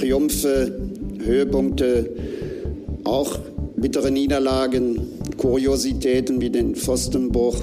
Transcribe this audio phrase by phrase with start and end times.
[0.00, 0.72] Triumphe,
[1.22, 2.08] Höhepunkte,
[3.04, 3.38] auch
[3.76, 4.98] bittere Niederlagen,
[5.36, 7.56] Kuriositäten wie den Pfostenbruch.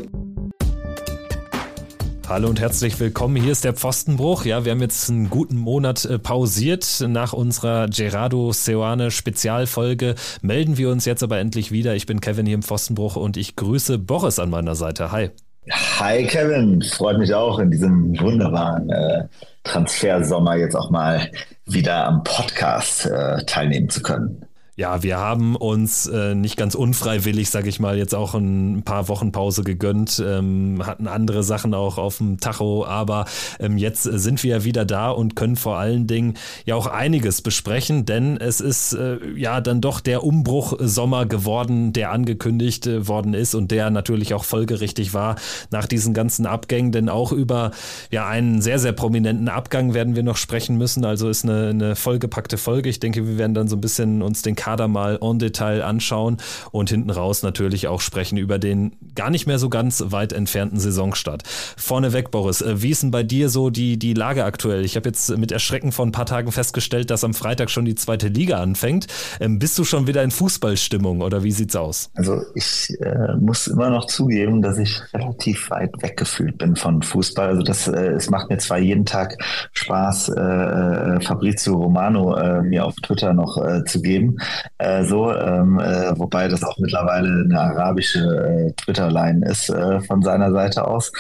[2.27, 3.41] Hallo und herzlich willkommen.
[3.41, 4.45] Hier ist der Pfostenbruch.
[4.45, 7.03] Ja, wir haben jetzt einen guten Monat äh, pausiert.
[7.07, 10.13] Nach unserer Gerardo Seoane Spezialfolge
[10.43, 11.95] melden wir uns jetzt aber endlich wieder.
[11.95, 15.11] Ich bin Kevin hier im Pfostenbruch und ich grüße Boris an meiner Seite.
[15.11, 15.31] Hi.
[15.69, 19.25] Hi Kevin, freut mich auch in diesem wunderbaren äh,
[19.63, 21.29] Transfersommer jetzt auch mal
[21.65, 24.45] wieder am Podcast äh, teilnehmen zu können.
[24.79, 29.07] Ja, wir haben uns äh, nicht ganz unfreiwillig, sage ich mal, jetzt auch ein paar
[29.07, 33.25] Wochen Pause gegönnt, ähm, hatten andere Sachen auch auf dem Tacho, aber
[33.59, 38.05] ähm, jetzt sind wir wieder da und können vor allen Dingen ja auch einiges besprechen,
[38.05, 43.33] denn es ist äh, ja dann doch der Umbruch Sommer geworden, der angekündigt äh, worden
[43.33, 45.37] ist und der natürlich auch folgerichtig war
[45.71, 47.71] nach diesen ganzen Abgängen, denn auch über
[48.11, 51.95] ja einen sehr, sehr prominenten Abgang werden wir noch sprechen müssen, also ist eine, eine
[51.95, 52.89] vollgepackte Folge.
[52.89, 56.35] Ich denke, wir werden dann so ein bisschen uns den Kader mal en Detail anschauen
[56.71, 60.77] und hinten raus natürlich auch sprechen über den gar nicht mehr so ganz weit entfernten
[60.77, 61.43] Saisonstart.
[61.77, 64.83] Vorneweg, Boris, äh, wie ist denn bei dir so die, die Lage aktuell?
[64.83, 67.95] Ich habe jetzt mit Erschrecken vor ein paar Tagen festgestellt, dass am Freitag schon die
[67.95, 69.07] zweite Liga anfängt.
[69.39, 72.09] Ähm, bist du schon wieder in Fußballstimmung oder wie sieht's aus?
[72.15, 77.47] Also ich äh, muss immer noch zugeben, dass ich relativ weit weggefühlt bin von Fußball.
[77.47, 79.37] Also das, äh, es macht mir zwar jeden Tag
[79.71, 84.37] Spaß, äh, äh Fabrizio Romano äh, mir auf Twitter noch zu geben,
[84.77, 90.21] äh, so, ähm, äh, wobei das auch mittlerweile eine arabische äh, Twitter-Line ist äh, von
[90.21, 91.11] seiner Seite aus,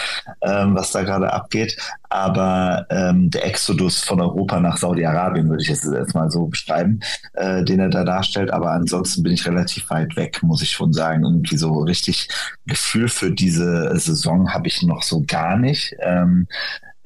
[0.41, 1.77] ähm, was da gerade abgeht.
[2.09, 7.01] Aber ähm, der Exodus von Europa nach Saudi-Arabien würde ich jetzt, jetzt mal so beschreiben,
[7.33, 8.51] äh, den er da darstellt.
[8.51, 11.23] Aber ansonsten bin ich relativ weit weg, muss ich schon sagen.
[11.23, 12.29] Irgendwie so richtig
[12.65, 15.95] Gefühl für diese Saison habe ich noch so gar nicht.
[15.99, 16.47] Ähm,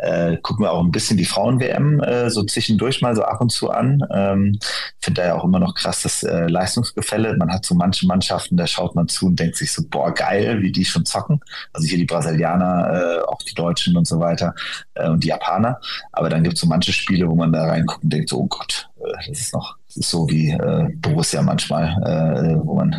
[0.02, 3.52] äh, gucken wir auch ein bisschen die Frauen-WM äh, so zwischendurch mal so ab und
[3.52, 4.04] zu an.
[4.12, 4.60] Ähm,
[5.00, 7.38] Finde da ja auch immer noch krass das äh, Leistungsgefälle.
[7.38, 10.62] Man hat so manche Mannschaften, da schaut man zu und denkt sich so, boah, geil,
[10.62, 11.40] wie die schon zocken.
[11.74, 14.56] Also hier die Brasilianer, äh, auch die Deutschen und so weiter
[14.96, 15.80] äh, und die Japaner.
[16.12, 18.48] Aber dann gibt es so manche Spiele, wo man da reinguckt und denkt so, oh
[18.48, 22.96] Gott, äh, das ist noch so wie äh, Borussia manchmal, äh, wo man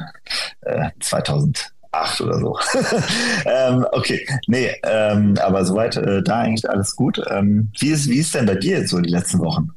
[0.61, 2.59] äh, 2000 acht oder so.
[3.45, 7.23] ähm, okay, nee, ähm, aber soweit äh, da eigentlich alles gut.
[7.31, 9.71] Ähm, wie, ist, wie ist denn bei dir jetzt so die letzten Wochen?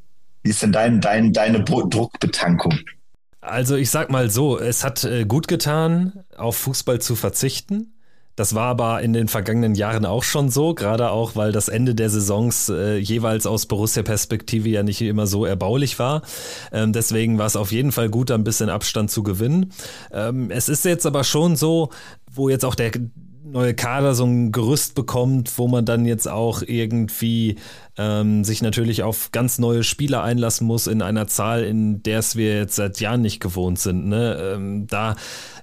[0.44, 2.80] Wie ist denn dein, dein, deine Druckbetankung?
[3.42, 7.95] Also ich sag mal so, es hat äh, gut getan, auf Fußball zu verzichten.
[8.36, 11.96] Das war aber in den vergangenen Jahren auch schon so, gerade auch, weil das Ende
[11.96, 16.22] der Saisons äh, jeweils aus Borussia-Perspektive ja nicht immer so erbaulich war.
[16.72, 19.72] Ähm, deswegen war es auf jeden Fall gut, ein bisschen Abstand zu gewinnen.
[20.12, 21.90] Ähm, es ist jetzt aber schon so,
[22.32, 22.92] wo jetzt auch der
[23.46, 27.58] neue Kader so ein Gerüst bekommt, wo man dann jetzt auch irgendwie
[27.98, 32.36] ähm, sich natürlich auf ganz neue Spieler einlassen muss in einer Zahl, in der es
[32.36, 34.08] wir jetzt seit Jahren nicht gewohnt sind.
[34.08, 34.38] Ne?
[34.56, 35.16] Ähm, da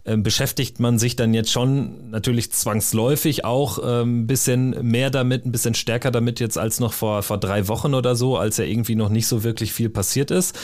[0.04, 5.46] ähm, beschäftigt man sich dann jetzt schon natürlich zwangsläufig auch ein ähm, bisschen mehr damit,
[5.46, 8.64] ein bisschen stärker damit jetzt als noch vor, vor drei Wochen oder so, als ja
[8.64, 10.58] irgendwie noch nicht so wirklich viel passiert ist.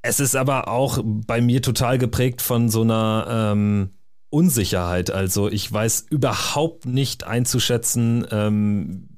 [0.00, 3.90] Es ist aber auch bei mir total geprägt von so einer ähm,
[4.30, 5.10] Unsicherheit.
[5.10, 9.08] Also ich weiß überhaupt nicht einzuschätzen, ähm,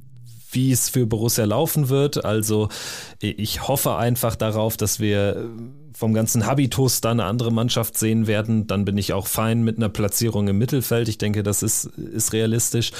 [0.50, 2.24] wie es für Borussia laufen wird.
[2.24, 2.68] Also
[3.20, 5.48] ich hoffe einfach darauf, dass wir
[5.96, 9.76] vom ganzen Habitus da eine andere Mannschaft sehen werden, dann bin ich auch fein mit
[9.76, 11.08] einer Platzierung im Mittelfeld.
[11.08, 12.92] Ich denke, das ist, ist realistisch.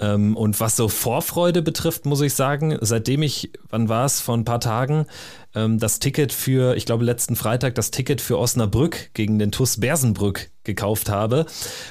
[0.00, 4.34] Ähm, und was so Vorfreude betrifft, muss ich sagen, seitdem ich, wann war es, vor
[4.34, 5.06] ein paar Tagen,
[5.54, 9.80] ähm, das Ticket für, ich glaube letzten Freitag, das Ticket für Osnabrück gegen den TUS
[9.80, 11.46] Bersenbrück gekauft habe.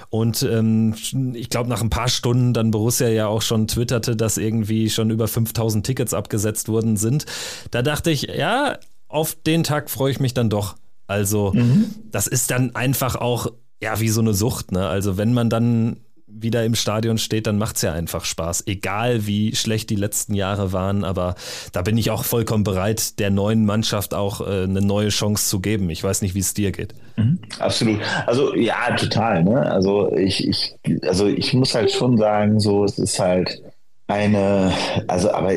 [0.09, 0.95] Und ähm,
[1.33, 5.09] ich glaube, nach ein paar Stunden dann Borussia ja auch schon twitterte, dass irgendwie schon
[5.11, 7.25] über 5000 Tickets abgesetzt worden sind.
[7.71, 10.75] Da dachte ich, ja, auf den Tag freue ich mich dann doch.
[11.07, 11.93] Also, mhm.
[12.11, 13.47] das ist dann einfach auch,
[13.81, 14.87] ja, wie so eine Sucht, ne?
[14.87, 15.97] Also, wenn man dann
[16.29, 18.67] wieder im Stadion steht, dann macht es ja einfach Spaß.
[18.67, 21.35] Egal wie schlecht die letzten Jahre waren, aber
[21.71, 25.61] da bin ich auch vollkommen bereit, der neuen Mannschaft auch äh, eine neue Chance zu
[25.61, 25.89] geben.
[25.89, 26.93] Ich weiß nicht, wie es dir geht.
[27.15, 28.01] Mhm, absolut.
[28.25, 29.43] Also ja, total.
[29.43, 29.71] Ne?
[29.71, 33.61] Also ich, ich, also ich muss halt schon sagen, so es ist halt
[34.07, 34.71] eine,
[35.07, 35.51] also aber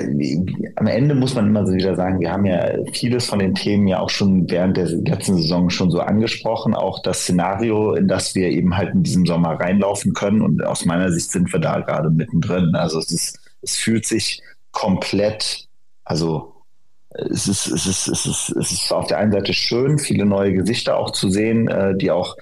[0.77, 3.87] am Ende muss man immer so wieder sagen, wir haben ja vieles von den Themen
[3.87, 8.35] ja auch schon während der letzten Saison schon so angesprochen, auch das Szenario, in das
[8.35, 11.79] wir eben halt in diesem Sommer reinlaufen können und aus meiner Sicht sind wir da
[11.79, 12.75] gerade mittendrin.
[12.75, 14.43] Also es ist, es fühlt sich
[14.73, 15.69] komplett,
[16.05, 16.53] also
[17.11, 20.55] es ist, es ist, es ist, es ist auf der einen Seite schön, viele neue
[20.55, 22.37] Gesichter auch zu sehen, äh, die auch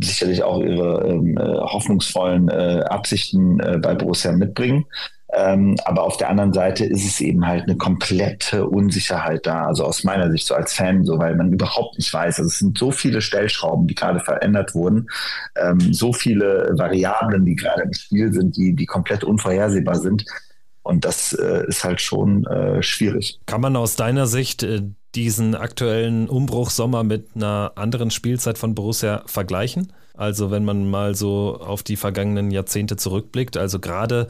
[0.00, 4.84] sicherlich auch ihre ähm, äh, hoffnungsvollen äh, Absichten äh, bei Borussia mitbringen.
[5.32, 9.66] Ähm, aber auf der anderen Seite ist es eben halt eine komplette Unsicherheit da.
[9.66, 12.38] Also aus meiner Sicht so als Fan, so weil man überhaupt nicht weiß.
[12.38, 15.08] Also es sind so viele Stellschrauben, die gerade verändert wurden,
[15.56, 20.24] ähm, so viele Variablen, die gerade im Spiel sind, die, die komplett unvorhersehbar sind.
[20.82, 23.40] Und das äh, ist halt schon äh, schwierig.
[23.46, 24.82] Kann man aus deiner Sicht äh,
[25.16, 29.92] diesen aktuellen Umbruchssommer mit einer anderen Spielzeit von Borussia vergleichen?
[30.14, 34.28] Also wenn man mal so auf die vergangenen Jahrzehnte zurückblickt, also gerade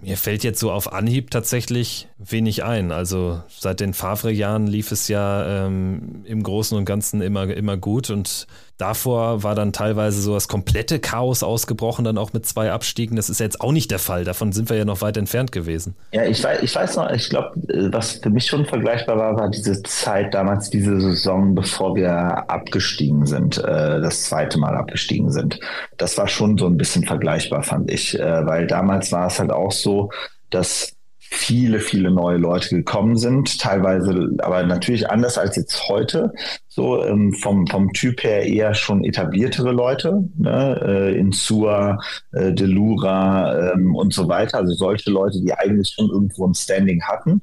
[0.00, 2.92] mir fällt jetzt so auf Anhieb tatsächlich wenig ein.
[2.92, 8.10] Also seit den Favre-Jahren lief es ja ähm, im Großen und Ganzen immer, immer gut
[8.10, 8.46] und
[8.78, 13.16] davor war dann teilweise so das komplette Chaos ausgebrochen, dann auch mit zwei Abstiegen.
[13.16, 14.24] Das ist jetzt auch nicht der Fall.
[14.24, 15.94] Davon sind wir ja noch weit entfernt gewesen.
[16.12, 17.52] Ja, ich weiß, ich weiß noch, ich glaube,
[17.90, 22.10] was für mich schon vergleichbar war, war diese Zeit damals, diese Saison, bevor wir
[22.50, 25.58] abgestiegen sind, äh, das zweite Mal abgestiegen sind.
[25.96, 29.50] Das war schon so ein bisschen vergleichbar, fand ich, äh, weil damals war es halt
[29.50, 30.10] auch so,
[30.50, 30.95] dass
[31.30, 36.32] viele, viele neue Leute gekommen sind, teilweise aber natürlich anders als jetzt heute,
[36.68, 40.80] so ähm, vom, vom Typ her eher schon etabliertere Leute, ne?
[40.84, 41.98] äh, Insua,
[42.32, 47.02] äh, Delura ähm, und so weiter, also solche Leute, die eigentlich schon irgendwo ein Standing
[47.02, 47.40] hatten,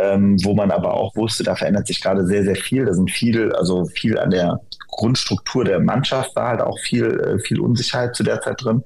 [0.00, 3.10] ähm, wo man aber auch wusste, da verändert sich gerade sehr, sehr viel, da sind
[3.10, 8.14] viel, also viel an der Grundstruktur der Mannschaft war halt auch viel, äh, viel Unsicherheit
[8.14, 8.82] zu der Zeit drin.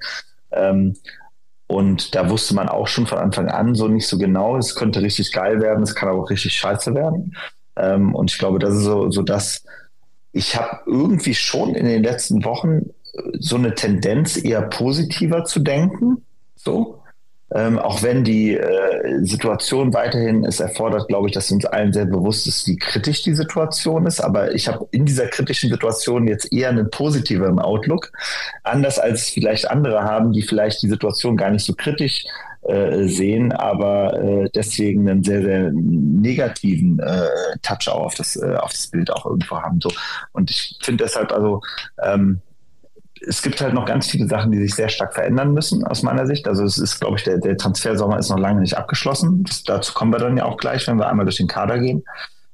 [0.53, 0.97] Ähm,
[1.67, 5.03] und da wusste man auch schon von Anfang an so nicht so genau, es könnte
[5.03, 7.37] richtig geil werden, es kann aber auch richtig scheiße werden.
[7.77, 9.65] Ähm, und ich glaube, das ist so, so das,
[10.33, 12.91] ich habe irgendwie schon in den letzten Wochen
[13.39, 16.25] so eine Tendenz, eher positiver zu denken.
[16.57, 17.01] So.
[17.55, 22.05] Ähm, auch wenn die äh, Situation weiterhin es erfordert, glaube ich, dass uns allen sehr
[22.05, 24.21] bewusst ist, wie kritisch die Situation ist.
[24.21, 28.11] Aber ich habe in dieser kritischen Situation jetzt eher einen positiveren Outlook,
[28.65, 32.25] anders als vielleicht andere haben, die vielleicht die Situation gar nicht so kritisch
[32.63, 37.29] äh, sehen, aber äh, deswegen einen sehr, sehr negativen äh,
[37.63, 39.81] Touch auf das, äh, auf das Bild auch irgendwo haben.
[39.81, 39.91] So.
[40.33, 41.61] Und ich finde deshalb also,
[42.03, 42.41] ähm,
[43.27, 46.27] es gibt halt noch ganz viele Sachen, die sich sehr stark verändern müssen, aus meiner
[46.27, 46.47] Sicht.
[46.49, 49.45] Also es ist, glaube ich, der, der Transfersommer ist noch lange nicht abgeschlossen.
[49.45, 52.05] Das, dazu kommen wir dann ja auch gleich, wenn wir einmal durch den Kader gehen.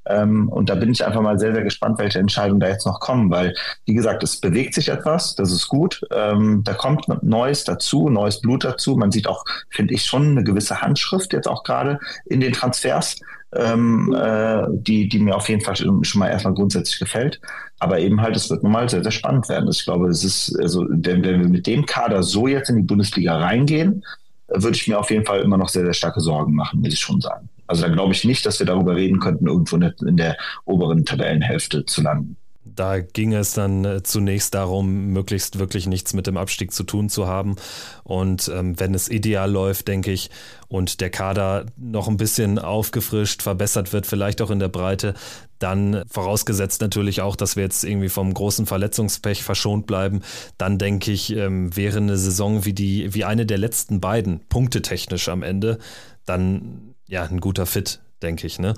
[0.07, 3.01] Ähm, und da bin ich einfach mal sehr, sehr gespannt, welche Entscheidungen da jetzt noch
[3.01, 6.01] kommen, weil, wie gesagt, es bewegt sich etwas, das ist gut.
[6.11, 8.97] Ähm, da kommt Neues dazu, neues Blut dazu.
[8.97, 13.21] Man sieht auch, finde ich, schon eine gewisse Handschrift jetzt auch gerade in den Transfers
[13.53, 17.41] ähm, äh, die, die mir auf jeden Fall schon, mal erstmal grundsätzlich gefällt.
[17.79, 19.69] Aber eben halt, es wird nun mal sehr, sehr spannend werden.
[19.71, 22.83] Ich glaube, es ist, also, wenn, wenn wir mit dem Kader so jetzt in die
[22.83, 24.05] Bundesliga reingehen,
[24.49, 27.01] würde ich mir auf jeden Fall immer noch sehr, sehr starke Sorgen machen, muss ich
[27.01, 27.49] schon sagen.
[27.67, 30.37] Also da glaube ich nicht, dass wir darüber reden könnten, irgendwo in der, in der
[30.65, 32.37] oberen Tabellenhälfte zu landen.
[32.75, 37.09] Da ging es dann äh, zunächst darum, möglichst wirklich nichts mit dem Abstieg zu tun
[37.09, 37.57] zu haben.
[38.05, 40.31] Und ähm, wenn es ideal läuft, denke ich,
[40.69, 45.15] und der Kader noch ein bisschen aufgefrischt, verbessert wird, vielleicht auch in der Breite,
[45.59, 50.23] dann vorausgesetzt natürlich auch, dass wir jetzt irgendwie vom großen Verletzungspech verschont bleiben,
[50.59, 55.29] dann denke ich, ähm, wäre eine Saison wie die, wie eine der letzten beiden, punktetechnisch
[55.29, 55.79] am Ende,
[56.25, 58.59] dann ja ein guter Fit denke ich.
[58.59, 58.75] Ne?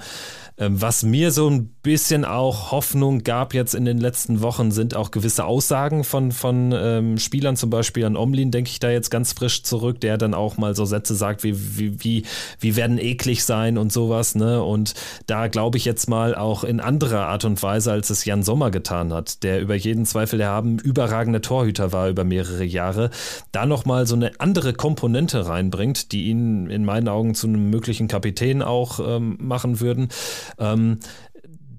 [0.58, 4.94] Ähm, was mir so ein bisschen auch Hoffnung gab jetzt in den letzten Wochen, sind
[4.94, 9.10] auch gewisse Aussagen von, von ähm, Spielern, zum Beispiel an Omlin, denke ich da jetzt
[9.10, 12.22] ganz frisch zurück, der dann auch mal so Sätze sagt, wie, wie, wie,
[12.60, 14.34] wie werden eklig sein und sowas.
[14.34, 14.62] Ne?
[14.62, 14.94] Und
[15.26, 18.70] da glaube ich jetzt mal auch in anderer Art und Weise, als es Jan Sommer
[18.70, 23.10] getan hat, der über jeden Zweifel der haben überragender Torhüter war über mehrere Jahre,
[23.52, 28.08] da nochmal so eine andere Komponente reinbringt, die ihn in meinen Augen zu einem möglichen
[28.08, 30.08] Kapitän auch ähm, machen würden.
[30.58, 30.98] Ähm,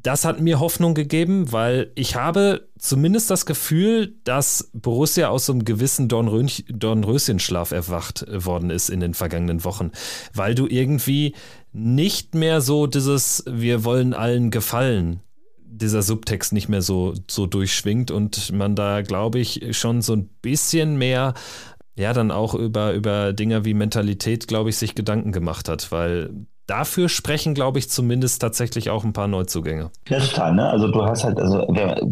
[0.03, 5.53] das hat mir Hoffnung gegeben, weil ich habe zumindest das Gefühl, dass Borussia aus so
[5.53, 9.91] einem gewissen Dornröschenschlaf erwacht worden ist in den vergangenen Wochen,
[10.33, 11.35] weil du irgendwie
[11.71, 15.21] nicht mehr so dieses wir wollen allen gefallen
[15.75, 20.29] dieser Subtext nicht mehr so, so durchschwingt und man da, glaube ich, schon so ein
[20.41, 21.33] bisschen mehr
[21.95, 26.31] ja, dann auch über, über Dinge wie Mentalität, glaube ich, sich Gedanken gemacht hat, weil
[26.67, 29.91] dafür sprechen, glaube ich, zumindest tatsächlich auch ein paar Neuzugänge.
[30.07, 30.53] Ja, total.
[30.53, 30.69] Ne?
[30.69, 31.57] Also du hast halt, also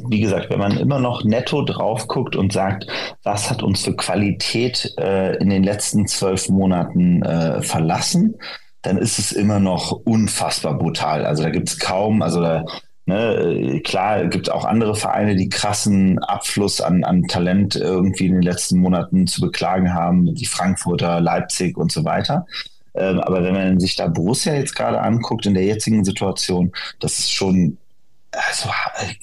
[0.10, 2.88] wie gesagt, wenn man immer noch netto drauf guckt und sagt,
[3.24, 8.36] was hat uns für Qualität äh, in den letzten zwölf Monaten äh, verlassen,
[8.82, 11.26] dann ist es immer noch unfassbar brutal.
[11.26, 12.66] Also da gibt es kaum, also da
[13.08, 18.44] Ne, klar, gibt auch andere Vereine, die krassen Abfluss an, an Talent irgendwie in den
[18.44, 22.46] letzten Monaten zu beklagen haben, die Frankfurter, Leipzig und so weiter.
[22.94, 27.20] Ähm, aber wenn man sich da Borussia jetzt gerade anguckt in der jetzigen Situation, das
[27.20, 27.78] ist schon
[28.32, 28.70] also,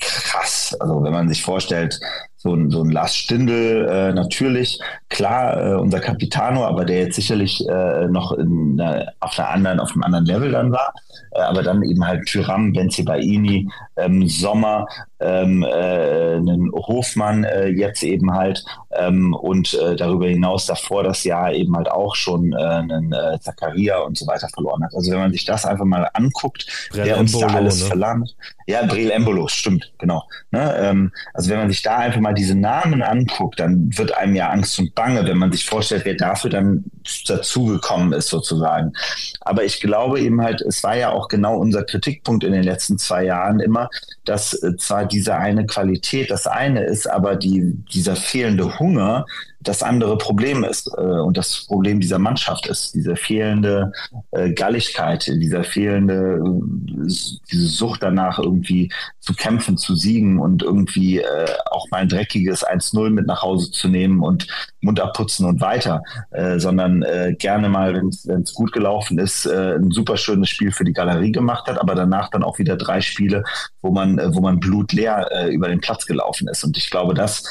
[0.01, 0.77] krass.
[0.81, 1.99] Also wenn man sich vorstellt,
[2.37, 7.17] so ein, so ein Lars Stindl äh, natürlich, klar, äh, unser Capitano, aber der jetzt
[7.17, 8.81] sicherlich äh, noch in,
[9.21, 10.93] auf einer anderen, auf einem anderen Level dann war.
[11.33, 14.87] Äh, aber dann eben halt Tyram, Benzibaini, ähm, Sommer,
[15.21, 21.25] ähm, äh, einen Hofmann äh, jetzt eben halt ähm, und äh, darüber hinaus davor das
[21.25, 24.95] Jahr eben halt auch schon äh, einen äh, Zakaria und so weiter verloren hat.
[24.95, 27.87] Also wenn man sich das einfach mal anguckt, Brell wer uns Embolo, da alles ne?
[27.87, 28.37] verlangt.
[28.67, 30.25] Ja, Breel Embolo, stimmt, genau.
[30.51, 30.75] Ne?
[30.79, 34.51] Ähm, also wenn man sich da einfach mal diese Namen anguckt, dann wird einem ja
[34.51, 36.85] Angst und Bange, wenn man sich vorstellt, wer dafür dann
[37.27, 38.93] dazugekommen ist sozusagen.
[39.41, 42.99] Aber ich glaube eben halt, es war ja auch genau unser Kritikpunkt in den letzten
[42.99, 43.89] zwei Jahren immer,
[44.29, 49.27] dass äh, zwar diese eine Qualität das eine ist, aber die, dieser fehlende Hunger
[49.61, 53.93] das andere Problem ist äh, und das Problem dieser Mannschaft ist, diese fehlende
[54.31, 57.07] äh, Galligkeit, dieser fehlende, äh,
[57.51, 62.65] diese Sucht danach irgendwie zu kämpfen, zu siegen und irgendwie äh, auch mal ein dreckiges
[62.65, 64.47] 1-0 mit nach Hause zu nehmen und
[64.81, 69.75] Mund abputzen und weiter, äh, sondern äh, gerne mal, wenn es gut gelaufen ist, äh,
[69.75, 73.01] ein super schönes Spiel für die Galerie gemacht hat, aber danach dann auch wieder drei
[73.01, 73.43] Spiele,
[73.83, 76.63] wo man, äh, wo man blutleer äh, über den Platz gelaufen ist.
[76.65, 77.43] Und ich glaube, das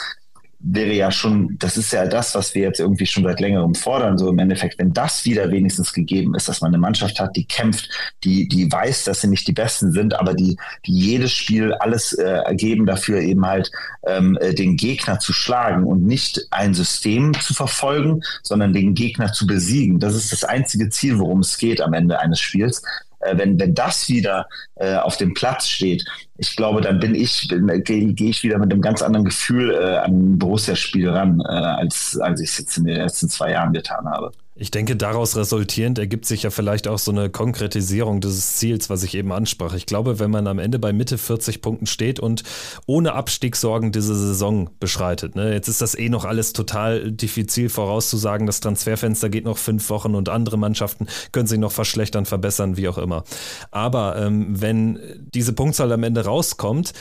[0.59, 4.17] wäre ja schon, das ist ja das, was wir jetzt irgendwie schon seit längerem fordern,
[4.17, 7.45] so im Endeffekt, wenn das wieder wenigstens gegeben ist, dass man eine Mannschaft hat, die
[7.45, 7.89] kämpft,
[8.23, 12.13] die, die weiß, dass sie nicht die Besten sind, aber die, die jedes Spiel alles
[12.13, 13.71] äh, ergeben dafür eben halt
[14.07, 19.31] ähm, äh, den Gegner zu schlagen und nicht ein System zu verfolgen, sondern den Gegner
[19.31, 19.99] zu besiegen.
[19.99, 22.81] Das ist das einzige Ziel, worum es geht am Ende eines Spiels.
[23.27, 26.05] Äh, wenn, wenn das wieder äh, auf dem Platz steht,
[26.37, 29.97] ich glaube, dann bin ich, gehe geh ich wieder mit einem ganz anderen Gefühl äh,
[29.97, 34.07] an Borussia-Spiel ran, äh, als, als ich es jetzt in den letzten zwei Jahren getan
[34.07, 34.31] habe.
[34.59, 39.03] Ich denke, daraus resultierend ergibt sich ja vielleicht auch so eine Konkretisierung dieses Ziels, was
[39.03, 39.73] ich eben ansprach.
[39.75, 42.43] Ich glaube, wenn man am Ende bei Mitte 40 Punkten steht und
[42.87, 48.47] ohne Abstiegssorgen diese Saison beschreitet, ne, jetzt ist das eh noch alles total diffizil vorauszusagen.
[48.47, 52.87] Das Transferfenster geht noch fünf Wochen und andere Mannschaften können sich noch verschlechtern, verbessern, wie
[52.87, 53.23] auch immer.
[53.69, 54.99] Aber ähm, wenn
[55.33, 56.93] diese Punktzahl am Ende rauskommt,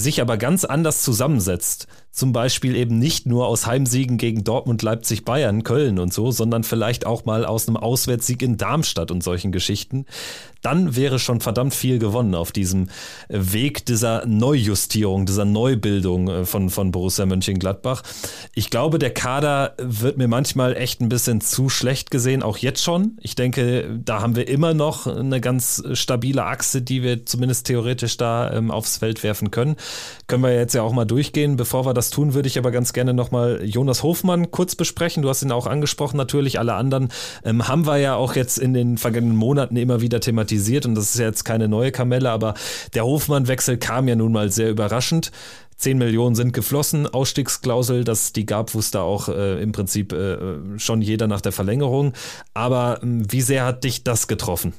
[0.00, 5.24] sich aber ganz anders zusammensetzt, zum Beispiel eben nicht nur aus Heimsiegen gegen Dortmund, Leipzig,
[5.24, 9.52] Bayern, Köln und so, sondern vielleicht auch mal aus einem Auswärtssieg in Darmstadt und solchen
[9.52, 10.06] Geschichten,
[10.62, 12.88] dann wäre schon verdammt viel gewonnen auf diesem
[13.28, 18.02] Weg dieser Neujustierung, dieser Neubildung äh, von, von Borussia Mönchengladbach.
[18.54, 22.82] Ich glaube, der Kader wird mir manchmal echt ein bisschen zu schlecht gesehen, auch jetzt
[22.82, 23.18] schon.
[23.20, 28.16] Ich denke, da haben wir immer noch eine ganz stabile Achse, die wir zumindest theoretisch
[28.16, 29.76] da ähm, aufs Feld werfen können.
[30.26, 31.56] Können wir jetzt ja auch mal durchgehen.
[31.56, 35.22] Bevor wir das tun, würde ich aber ganz gerne nochmal Jonas Hofmann kurz besprechen.
[35.22, 36.58] Du hast ihn auch angesprochen, natürlich.
[36.58, 37.08] Alle anderen
[37.44, 41.14] ähm, haben wir ja auch jetzt in den vergangenen Monaten immer wieder thematisiert und das
[41.14, 42.54] ist ja jetzt keine neue Kamelle, aber
[42.94, 45.32] der Hofmann-Wechsel kam ja nun mal sehr überraschend.
[45.80, 50.36] 10 Millionen sind geflossen, Ausstiegsklausel, dass die gab, wusste auch äh, im Prinzip äh,
[50.76, 52.12] schon jeder nach der Verlängerung.
[52.52, 54.74] Aber äh, wie sehr hat dich das getroffen?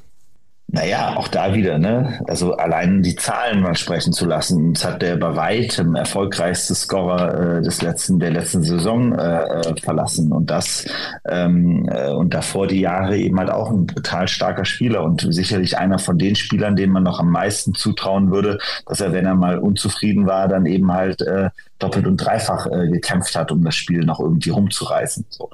[0.74, 2.22] Naja, auch da wieder, ne?
[2.30, 4.70] Also allein die Zahlen mal sprechen zu lassen.
[4.70, 9.76] Uns hat der bei weitem erfolgreichste Scorer äh, des letzten, der letzten Saison äh, äh,
[9.82, 10.32] verlassen.
[10.32, 10.86] Und das
[11.28, 15.78] ähm, äh, und davor die Jahre eben halt auch ein brutal starker Spieler und sicherlich
[15.78, 19.36] einer von den Spielern, denen man noch am meisten zutrauen würde, dass er, wenn er
[19.36, 21.50] mal unzufrieden war, dann eben halt äh,
[21.80, 25.26] doppelt und dreifach äh, gekämpft hat, um das Spiel noch irgendwie rumzureißen.
[25.30, 25.50] So.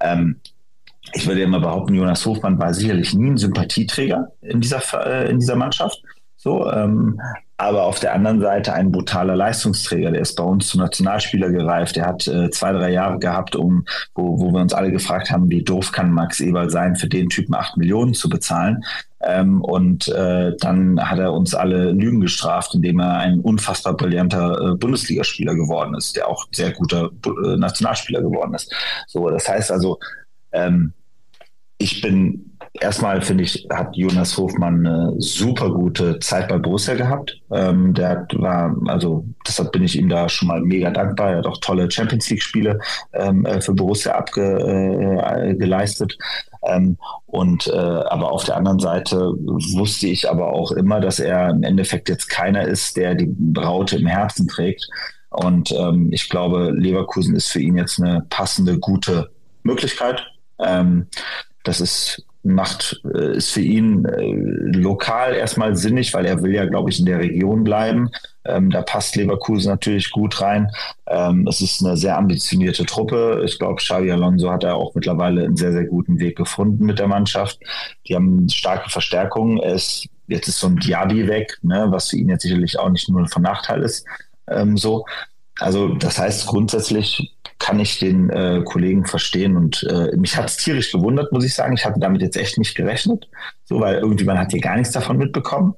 [0.00, 0.36] Ähm,
[1.12, 5.38] ich würde immer behaupten, Jonas Hofmann war sicherlich nie ein Sympathieträger in dieser, äh, in
[5.38, 6.02] dieser Mannschaft.
[6.36, 7.20] So, ähm,
[7.58, 10.10] aber auf der anderen Seite ein brutaler Leistungsträger.
[10.10, 11.96] Der ist bei uns zum Nationalspieler gereift.
[11.96, 15.50] Der hat äh, zwei, drei Jahre gehabt, um, wo, wo wir uns alle gefragt haben,
[15.50, 18.82] wie doof kann Max Eberl sein, für den Typen acht Millionen zu bezahlen.
[19.22, 24.72] Ähm, und äh, dann hat er uns alle Lügen gestraft, indem er ein unfassbar brillanter
[24.72, 28.72] äh, Bundesligaspieler geworden ist, der auch sehr guter äh, Nationalspieler geworden ist.
[29.06, 29.98] So, das heißt also,
[30.52, 30.94] ähm,
[31.80, 37.40] ich bin erstmal finde ich, hat Jonas Hofmann eine super gute Zeit bei Borussia gehabt.
[37.50, 41.30] Ähm, der war, also deshalb bin ich ihm da schon mal mega dankbar.
[41.30, 42.78] Er hat auch tolle Champions League-Spiele
[43.14, 46.16] ähm, äh, für Borussia abgeleistet.
[46.62, 51.18] Äh, ähm, und äh, aber auf der anderen Seite wusste ich aber auch immer, dass
[51.18, 54.86] er im Endeffekt jetzt keiner ist, der die Braute im Herzen trägt.
[55.30, 59.30] Und ähm, ich glaube, Leverkusen ist für ihn jetzt eine passende, gute
[59.62, 60.22] Möglichkeit.
[60.58, 61.06] Ähm,
[61.64, 64.32] das ist macht, äh, ist für ihn äh,
[64.78, 68.10] lokal erstmal sinnig, weil er will ja, glaube ich, in der Region bleiben.
[68.46, 70.70] Ähm, da passt Leverkusen natürlich gut rein.
[71.06, 73.42] Ähm, es ist eine sehr ambitionierte Truppe.
[73.44, 76.98] Ich glaube, Xavi Alonso hat da auch mittlerweile einen sehr, sehr guten Weg gefunden mit
[76.98, 77.58] der Mannschaft.
[78.08, 79.58] Die haben starke Verstärkungen.
[79.58, 79.78] Er
[80.26, 83.26] jetzt ist so ein Diaby weg, ne, was für ihn jetzt sicherlich auch nicht nur
[83.28, 84.06] von Nachteil ist.
[84.48, 85.04] Ähm, so.
[85.58, 90.56] Also das heißt, grundsätzlich kann ich den äh, Kollegen verstehen und äh, mich hat es
[90.56, 91.74] tierisch gewundert, muss ich sagen.
[91.74, 93.28] Ich hatte damit jetzt echt nicht gerechnet,
[93.64, 95.74] so weil man hat hier gar nichts davon mitbekommen.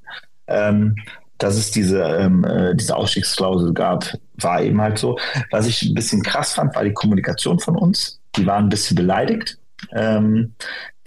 [0.47, 0.95] Ähm,
[1.39, 5.19] dass es diese, ähm, äh, diese Ausstiegsklausel gab, war eben halt so.
[5.51, 8.21] Was ich ein bisschen krass fand, war die Kommunikation von uns.
[8.37, 9.59] Die waren ein bisschen beleidigt.
[9.93, 10.55] Ähm,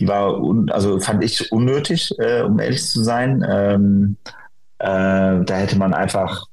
[0.02, 0.42] die war,
[0.72, 3.46] also fand ich unnötig, äh, um ehrlich zu sein.
[3.50, 4.18] Ähm,
[4.80, 4.86] äh,
[5.46, 6.48] da hätte man einfach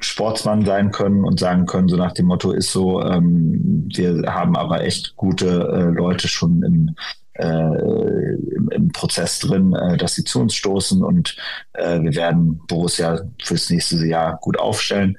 [0.00, 4.56] Sportsmann sein können und sagen können, so nach dem Motto ist so, ähm, wir haben
[4.56, 6.94] aber echt gute äh, Leute schon im,
[7.34, 11.36] äh, im, im, Prozess drin, äh, dass sie zu uns stoßen und
[11.74, 15.18] äh, wir werden Borussia fürs nächste Jahr gut aufstellen.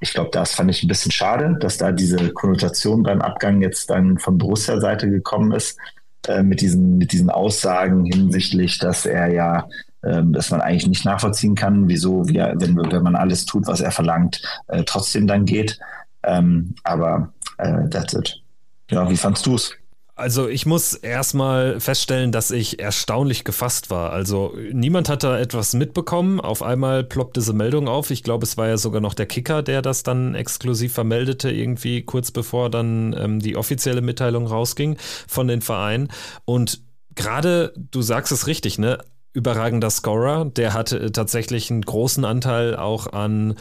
[0.00, 3.90] Ich glaube, das fand ich ein bisschen schade, dass da diese Konnotation beim Abgang jetzt
[3.90, 5.78] dann von Borussia-Seite gekommen ist,
[6.26, 9.68] äh, mit, diesen, mit diesen Aussagen hinsichtlich, dass er ja
[10.02, 13.90] dass man eigentlich nicht nachvollziehen kann, wieso, wir, wenn, wenn man alles tut, was er
[13.90, 15.78] verlangt, äh, trotzdem dann geht.
[16.22, 18.40] Ähm, aber äh, that's it.
[18.90, 19.72] Ja, wie fandst du es?
[20.20, 24.12] Also ich muss erstmal feststellen, dass ich erstaunlich gefasst war.
[24.12, 26.40] Also niemand hat da etwas mitbekommen.
[26.40, 28.10] Auf einmal ploppt diese Meldung auf.
[28.10, 32.02] Ich glaube, es war ja sogar noch der Kicker, der das dann exklusiv vermeldete, irgendwie
[32.02, 36.08] kurz bevor dann ähm, die offizielle Mitteilung rausging von den Vereinen.
[36.44, 36.82] Und
[37.14, 38.98] gerade, du sagst es richtig, ne?
[39.32, 40.44] Überragender Scorer.
[40.44, 43.54] Der hatte tatsächlich einen großen Anteil auch an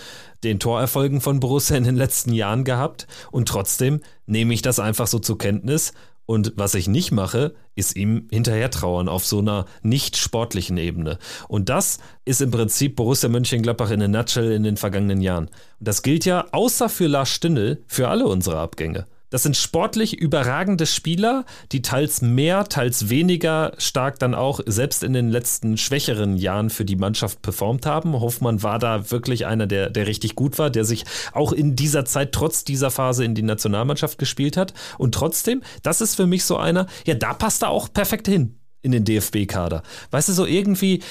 [0.43, 3.07] den Torerfolgen von Borussia in den letzten Jahren gehabt.
[3.31, 5.93] Und trotzdem nehme ich das einfach so zur Kenntnis.
[6.25, 11.17] Und was ich nicht mache, ist ihm hinterher trauern auf so einer nicht sportlichen Ebene.
[11.47, 15.45] Und das ist im Prinzip Borussia Mönchengladbach in a nutshell in den vergangenen Jahren.
[15.45, 19.07] Und das gilt ja außer für Lars Stindl für alle unsere Abgänge.
[19.29, 25.13] Das sind sportlich überragende Spieler, die teils mehr, teils weniger stark dann auch selbst in
[25.13, 28.19] den letzten schwächeren Jahren für die Mannschaft performt haben.
[28.19, 32.05] Hoffmann war da wirklich einer, der, der richtig gut war, der sich auch in dieser
[32.05, 34.73] Zeit trotz dieser Phase in die Nationalmannschaft gespielt hat.
[34.97, 38.55] Und trotzdem, das ist für mich so einer, ja, da passt er auch perfekt hin
[38.81, 39.83] in den DFB-Kader.
[40.09, 41.03] Weißt du, so irgendwie,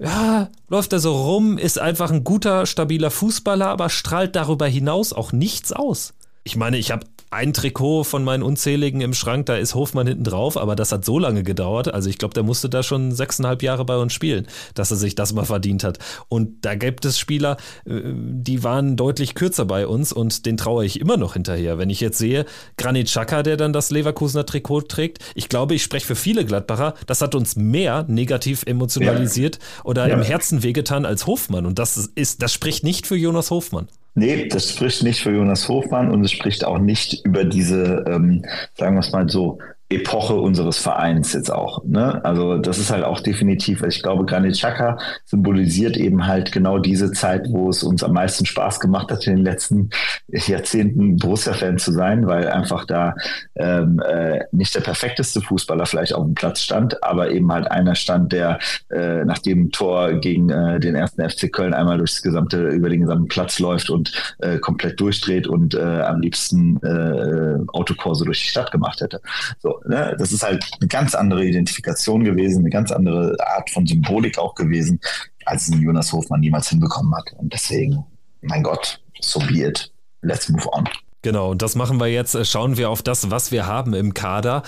[0.00, 5.12] ja, läuft er so rum, ist einfach ein guter, stabiler Fußballer, aber strahlt darüber hinaus
[5.12, 6.14] auch nichts aus.
[6.42, 10.24] Ich meine, ich habe ein Trikot von meinen unzähligen im Schrank, da ist Hofmann hinten
[10.24, 11.92] drauf, aber das hat so lange gedauert.
[11.92, 15.14] Also ich glaube, der musste da schon sechseinhalb Jahre bei uns spielen, dass er sich
[15.14, 15.98] das mal verdient hat.
[16.28, 20.84] Und da gibt es Spieler, äh, die waren deutlich kürzer bei uns und den traue
[20.84, 21.78] ich immer noch hinterher.
[21.78, 25.84] Wenn ich jetzt sehe, Granit Xhaka, der dann das Leverkusener Trikot trägt, ich glaube, ich
[25.84, 29.84] spreche für viele Gladbacher, das hat uns mehr negativ emotionalisiert ja.
[29.84, 30.14] oder ja.
[30.14, 31.64] im Herzen wehgetan als Hofmann.
[31.64, 33.86] Und das ist, das spricht nicht für Jonas Hofmann.
[34.14, 38.44] Nee, das spricht nicht für Jonas Hofmann und es spricht auch nicht über diese, ähm,
[38.74, 39.58] sagen wir es mal so,
[39.92, 41.84] Epoche unseres Vereins jetzt auch.
[41.84, 42.24] Ne?
[42.24, 47.10] Also das ist halt auch definitiv, ich glaube, Granit Xhaka symbolisiert eben halt genau diese
[47.10, 49.90] Zeit, wo es uns am meisten Spaß gemacht hat, in den letzten
[50.28, 53.16] Jahrzehnten Borussia-Fan zu sein, weil einfach da
[53.56, 57.96] ähm, äh, nicht der perfekteste Fußballer vielleicht auf dem Platz stand, aber eben halt einer
[57.96, 62.68] stand, der äh, nach dem Tor gegen äh, den ersten FC Köln einmal durchs gesamte,
[62.68, 68.24] über den gesamten Platz läuft und äh, komplett durchdreht und äh, am liebsten äh, Autokurse
[68.24, 69.20] durch die Stadt gemacht hätte.
[69.58, 73.86] So, ne, das ist halt eine ganz andere Identifikation gewesen, eine ganz andere Art von
[73.86, 75.00] Symbolik auch gewesen,
[75.44, 77.32] als es Jonas Hofmann niemals hinbekommen hat.
[77.38, 78.04] Und deswegen,
[78.42, 79.92] mein Gott, so be it.
[80.22, 80.88] Let's move on.
[81.22, 82.36] Genau, und das machen wir jetzt.
[82.46, 84.62] Schauen wir auf das, was wir haben im Kader.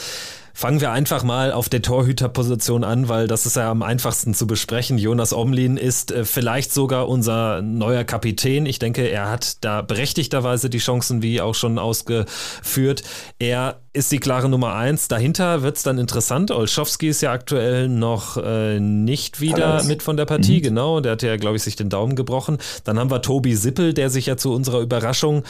[0.55, 4.47] Fangen wir einfach mal auf der Torhüterposition an, weil das ist ja am einfachsten zu
[4.47, 4.99] besprechen.
[4.99, 8.67] Jonas Omlin ist äh, vielleicht sogar unser neuer Kapitän.
[8.67, 13.03] Ich denke, er hat da berechtigterweise die Chancen, wie auch schon ausgeführt.
[13.39, 15.09] Er ist die klare Nummer eins.
[15.09, 16.51] Dahinter wird es dann interessant.
[16.51, 19.87] Olschowski ist ja aktuell noch äh, nicht wieder Alles.
[19.87, 20.63] mit von der Partie, mhm.
[20.63, 21.01] genau.
[21.01, 22.59] Der hat ja, glaube ich, sich den Daumen gebrochen.
[22.85, 25.43] Dann haben wir Tobi Sippel, der sich ja zu unserer Überraschung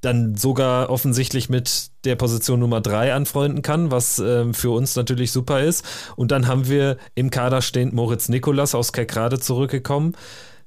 [0.00, 5.32] dann sogar offensichtlich mit der Position Nummer drei anfreunden kann, was äh, für uns natürlich
[5.32, 5.84] super ist.
[6.16, 10.14] Und dann haben wir im Kader stehend Moritz Nikolas aus Kerkrade zurückgekommen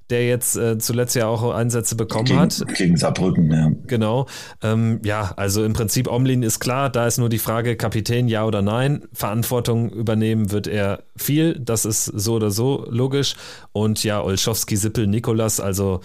[0.09, 2.63] der jetzt äh, zuletzt ja auch Einsätze bekommen gegen, hat.
[2.75, 3.71] Gegen Saarbrücken, ja.
[3.87, 4.27] Genau.
[4.61, 8.45] Ähm, ja, also im Prinzip Omlin ist klar, da ist nur die Frage, Kapitän ja
[8.45, 9.03] oder nein.
[9.13, 13.35] Verantwortung übernehmen wird er viel, das ist so oder so logisch.
[13.71, 16.01] Und ja, Olschowski, Sippel, Nikolas, also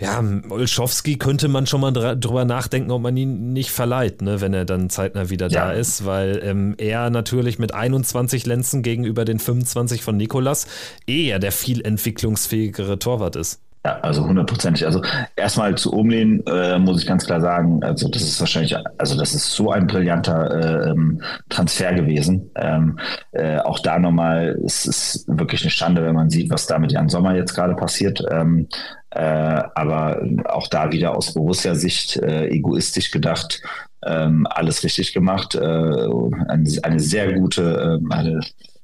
[0.00, 4.54] ja, Olschowski könnte man schon mal drüber nachdenken, ob man ihn nicht verleiht, ne, wenn
[4.54, 5.66] er dann zeitnah wieder ja.
[5.66, 10.66] da ist, weil ähm, er natürlich mit 21 Lenzen gegenüber den 25 von Nikolas
[11.06, 13.60] eher der viel entwicklungsfähigere Torwart ist.
[13.84, 14.84] Ja, also hundertprozentig.
[14.84, 15.00] Also
[15.36, 19.34] erstmal zu Umlehnen äh, muss ich ganz klar sagen, also das ist wahrscheinlich, also das
[19.34, 22.50] ist so ein brillanter äh, ähm, Transfer gewesen.
[22.56, 22.98] Ähm,
[23.32, 26.92] äh, auch da nochmal, es ist wirklich eine Schande, wenn man sieht, was da mit
[26.92, 28.22] Jan Sommer jetzt gerade passiert.
[28.30, 28.68] Ähm,
[29.12, 33.62] äh, aber auch da wieder aus Borussia-Sicht äh, egoistisch gedacht,
[34.04, 35.54] ähm, alles richtig gemacht.
[35.54, 38.40] Äh, eine, eine sehr gute, äh, eine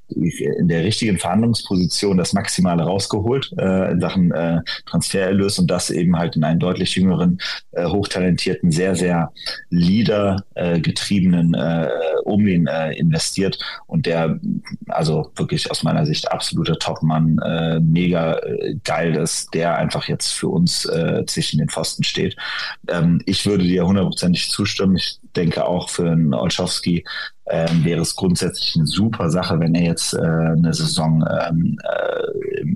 [0.09, 6.17] in der richtigen Verhandlungsposition das Maximale rausgeholt äh, in Sachen äh, Transfererlös und das eben
[6.17, 7.39] halt in einen deutlich jüngeren,
[7.73, 9.33] äh, hochtalentierten, sehr, sehr
[9.71, 11.89] Leader-getriebenen äh,
[12.25, 14.39] Omlin äh, investiert und der
[14.89, 20.33] also wirklich aus meiner Sicht absoluter Topmann, äh, mega äh, geil ist, der einfach jetzt
[20.33, 22.37] für uns äh, zwischen den Pfosten steht.
[22.89, 24.97] Ähm, ich würde dir hundertprozentig zustimmen.
[24.97, 27.05] Ich denke auch für einen Olschowski
[27.49, 32.67] ähm, wäre es grundsätzlich eine super Sache, wenn er jetzt äh, eine Saison ähm, äh,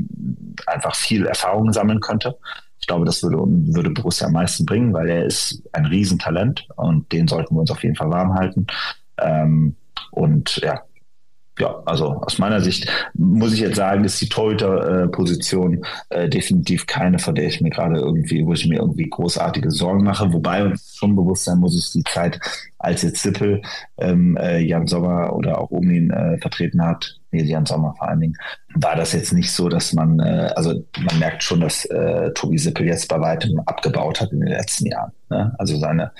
[0.67, 2.37] einfach viel Erfahrung sammeln könnte.
[2.79, 7.11] Ich glaube, das würde, würde Borussia am meisten bringen, weil er ist ein Riesentalent und
[7.13, 8.67] den sollten wir uns auf jeden Fall warm halten.
[9.19, 9.77] Ähm,
[10.13, 10.81] und ja,
[11.61, 17.19] ja, also aus meiner Sicht muss ich jetzt sagen, ist die Torhüter-Position äh, definitiv keine,
[17.19, 20.33] vor der ich mir gerade irgendwie, wo ich mir irgendwie großartige Sorgen mache.
[20.33, 22.41] Wobei uns schon bewusst sein muss, ist die Zeit,
[22.79, 23.61] als jetzt Sippel
[23.99, 28.21] ähm, äh, Jan Sommer oder auch Omin äh, vertreten hat, nee, Jan Sommer vor allen
[28.21, 28.37] Dingen,
[28.75, 32.57] war das jetzt nicht so, dass man, äh, also man merkt schon, dass äh, Tobi
[32.57, 35.13] Sippel jetzt bei weitem abgebaut hat in den letzten Jahren.
[35.29, 35.55] Ne?
[35.59, 36.13] Also seine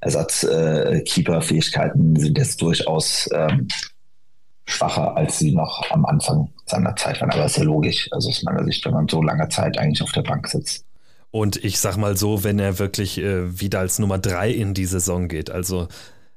[0.00, 3.68] Ersatzkeeper-Fähigkeiten sind jetzt durchaus ähm,
[4.66, 7.30] schwacher, als sie noch am Anfang seiner Zeit waren.
[7.30, 8.08] Aber das ist ja logisch.
[8.12, 10.84] Also aus meiner Sicht, wenn man so lange Zeit eigentlich auf der Bank sitzt.
[11.30, 14.86] Und ich sag mal so, wenn er wirklich äh, wieder als Nummer drei in die
[14.86, 15.88] Saison geht, also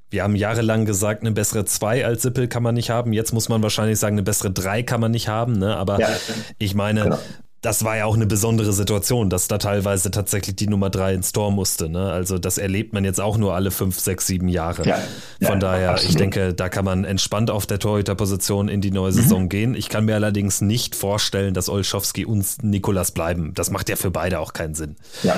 [0.09, 3.13] wir haben jahrelang gesagt, eine bessere 2 als Sippel kann man nicht haben.
[3.13, 5.59] Jetzt muss man wahrscheinlich sagen, eine bessere 3 kann man nicht haben.
[5.59, 5.77] Ne?
[5.77, 6.09] Aber ja,
[6.57, 7.19] ich meine, genau
[7.61, 11.33] das war ja auch eine besondere Situation, dass da teilweise tatsächlich die Nummer drei ins
[11.33, 11.89] Tor musste.
[11.89, 12.09] Ne?
[12.09, 14.87] Also das erlebt man jetzt auch nur alle fünf, sechs, sieben Jahre.
[14.87, 14.95] Ja,
[15.41, 16.09] Von ja, daher, absolut.
[16.11, 19.49] ich denke, da kann man entspannt auf der Torhüterposition in die neue Saison mhm.
[19.49, 19.75] gehen.
[19.75, 23.53] Ich kann mir allerdings nicht vorstellen, dass Olschowski und Nikolas bleiben.
[23.55, 24.95] Das macht ja für beide auch keinen Sinn.
[25.23, 25.35] Ja.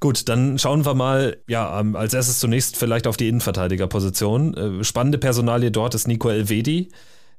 [0.00, 4.80] Gut, dann schauen wir mal, ja, als erstes zunächst vielleicht auf die Innenverteidigerposition.
[4.80, 6.88] Äh, spannende Personalie dort ist Nico Elvedi.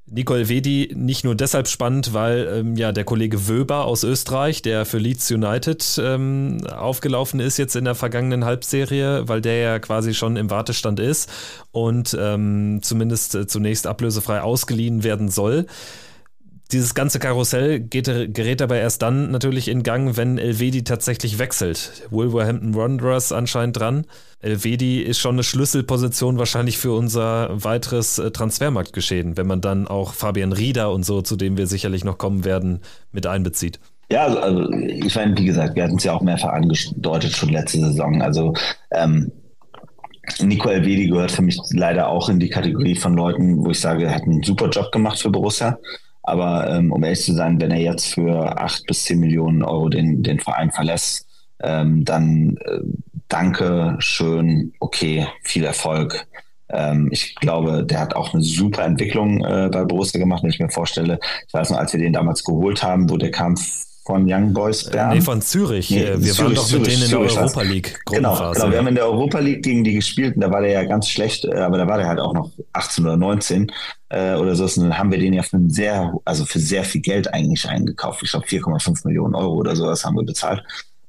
[0.07, 4.85] Nicole Wedi nicht nur deshalb spannend, weil ähm, ja der Kollege Wöber aus Österreich, der
[4.85, 10.13] für Leeds United ähm, aufgelaufen ist jetzt in der vergangenen Halbserie, weil der ja quasi
[10.13, 11.31] schon im Wartestand ist
[11.71, 15.65] und ähm, zumindest äh, zunächst ablösefrei ausgeliehen werden soll.
[16.71, 22.03] Dieses ganze Karussell geht, gerät aber erst dann natürlich in Gang, wenn Elvedi tatsächlich wechselt.
[22.11, 24.05] Wolverhampton Wanderers anscheinend dran.
[24.39, 30.13] Elvedi ist schon eine Schlüsselposition wahrscheinlich für unser weiteres äh, Transfermarktgeschehen, wenn man dann auch
[30.13, 32.79] Fabian Rieder und so, zu dem wir sicherlich noch kommen werden,
[33.11, 33.79] mit einbezieht.
[34.09, 37.49] Ja, also, also ich meine, wie gesagt, wir hatten es ja auch mehrfach angedeutet schon
[37.49, 38.21] letzte Saison.
[38.21, 38.53] Also
[38.91, 39.31] ähm,
[40.41, 44.05] Nico Elvedi gehört für mich leider auch in die Kategorie von Leuten, wo ich sage,
[44.05, 45.77] er hat einen super Job gemacht für Borussia.
[46.23, 49.89] Aber ähm, um ehrlich zu sein, wenn er jetzt für acht bis zehn Millionen Euro
[49.89, 51.27] den, den Verein verlässt,
[51.61, 52.79] ähm, dann äh,
[53.27, 56.27] danke, schön, okay, viel Erfolg.
[56.69, 60.59] Ähm, ich glaube, der hat auch eine super Entwicklung äh, bei Borussia gemacht, wenn ich
[60.59, 61.19] mir vorstelle.
[61.47, 63.55] Ich weiß noch, als wir den damals geholt haben, wo der kam
[64.03, 65.13] von Young Boys Bern.
[65.13, 65.91] Nee, von Zürich.
[65.91, 67.99] Nee, wir Zürich, waren doch mit Zürich, denen in der Europa League.
[68.05, 70.71] Genau, genau, wir haben in der Europa League gegen die gespielt und da war der
[70.71, 73.71] ja ganz schlecht, äh, aber da war der halt auch noch 18 oder 19
[74.09, 74.63] äh, oder so.
[74.63, 78.23] Und dann haben wir den ja für sehr, also für sehr viel Geld eigentlich eingekauft.
[78.23, 80.63] Ich glaube 4,5 Millionen Euro oder sowas haben wir bezahlt.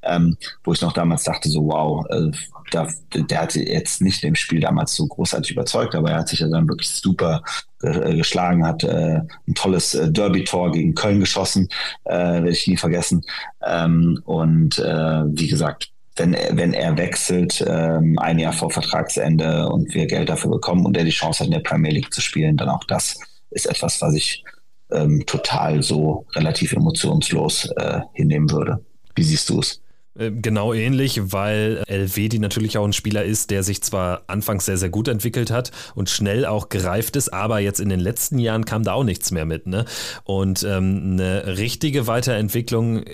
[0.05, 2.31] Ähm, wo ich noch damals dachte, so wow, äh,
[2.73, 6.41] da, der hat jetzt nicht im Spiel damals so großartig überzeugt, aber er hat sich
[6.41, 7.43] ja dann wirklich super
[7.83, 11.69] äh, geschlagen, hat äh, ein tolles äh, Derby-Tor gegen Köln geschossen,
[12.05, 13.23] äh, werde ich nie vergessen.
[13.65, 19.69] Ähm, und äh, wie gesagt, wenn er, wenn er wechselt, ähm, ein Jahr vor Vertragsende
[19.69, 22.21] und wir Geld dafür bekommen und er die Chance hat, in der Premier League zu
[22.21, 23.19] spielen, dann auch das
[23.51, 24.45] ist etwas, was ich
[24.91, 28.85] ähm, total so relativ emotionslos äh, hinnehmen würde.
[29.15, 29.81] Wie siehst du es?
[30.19, 34.77] Äh, genau ähnlich, weil Elvedi natürlich auch ein Spieler ist, der sich zwar anfangs sehr,
[34.77, 38.65] sehr gut entwickelt hat und schnell auch gereift ist, aber jetzt in den letzten Jahren
[38.65, 39.67] kam da auch nichts mehr mit.
[39.67, 39.85] Ne?
[40.25, 43.05] Und ähm, eine richtige Weiterentwicklung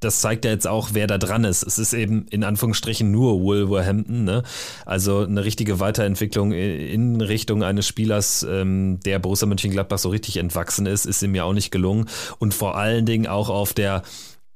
[0.00, 1.62] das zeigt ja jetzt auch, wer da dran ist.
[1.62, 4.24] Es ist eben in Anführungsstrichen nur Wolverhampton.
[4.24, 4.42] Ne?
[4.84, 10.86] Also eine richtige Weiterentwicklung in Richtung eines Spielers, ähm, der Borussia Mönchengladbach so richtig entwachsen
[10.86, 12.08] ist, ist ihm ja auch nicht gelungen.
[12.38, 14.02] Und vor allen Dingen auch auf der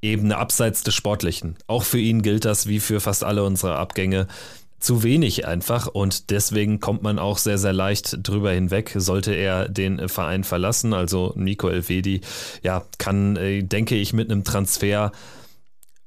[0.00, 1.56] Ebene abseits des Sportlichen.
[1.66, 4.26] Auch für ihn gilt das wie für fast alle unsere Abgänge
[4.78, 9.68] zu wenig einfach und deswegen kommt man auch sehr, sehr leicht drüber hinweg, sollte er
[9.68, 10.94] den Verein verlassen.
[10.94, 12.20] Also Nico Elvedi,
[12.62, 15.10] ja, kann, äh, denke ich, mit einem Transfer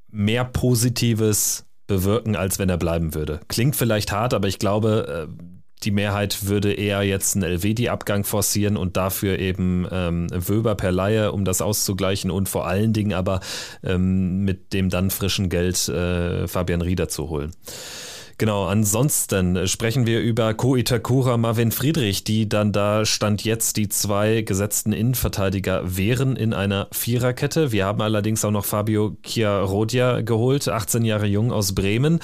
[0.10, 3.42] mehr Positives bewirken, als wenn er bleiben würde.
[3.50, 5.44] Klingt vielleicht hart, aber ich glaube, äh,
[5.84, 11.32] die Mehrheit würde eher jetzt einen Elvedi-Abgang forcieren und dafür eben ähm, Wöber per Laie,
[11.32, 13.40] um das auszugleichen und vor allen Dingen aber
[13.84, 17.52] ähm, mit dem dann frischen Geld äh, Fabian Rieder zu holen.
[18.38, 23.90] Genau, ansonsten sprechen wir über Ko Itakura, Marvin Friedrich, die dann da stand jetzt die
[23.90, 27.72] zwei gesetzten Innenverteidiger wären in einer Viererkette.
[27.72, 32.20] Wir haben allerdings auch noch Fabio Chiarodia geholt, 18 Jahre jung aus Bremen.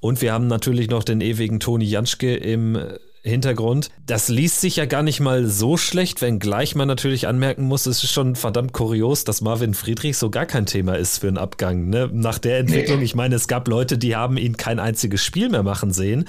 [0.00, 2.78] Und wir haben natürlich noch den ewigen Toni Janschke im
[3.26, 3.90] Hintergrund.
[4.06, 8.02] Das liest sich ja gar nicht mal so schlecht, wenngleich man natürlich anmerken muss, es
[8.02, 11.88] ist schon verdammt kurios, dass Marvin Friedrich so gar kein Thema ist für einen Abgang.
[11.88, 12.08] Ne?
[12.12, 15.62] Nach der Entwicklung, ich meine, es gab Leute, die haben ihn kein einziges Spiel mehr
[15.62, 16.26] machen sehen.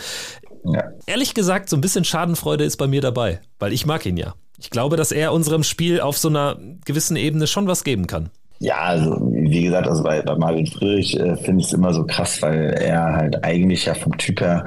[0.66, 0.84] Ja.
[1.06, 4.36] Ehrlich gesagt, so ein bisschen Schadenfreude ist bei mir dabei, weil ich mag ihn ja.
[4.60, 8.30] Ich glaube, dass er unserem Spiel auf so einer gewissen Ebene schon was geben kann.
[8.60, 12.06] Ja, also wie gesagt, also bei, bei Marvin Friedrich äh, finde ich es immer so
[12.06, 14.66] krass, weil er halt eigentlich ja vom Typ her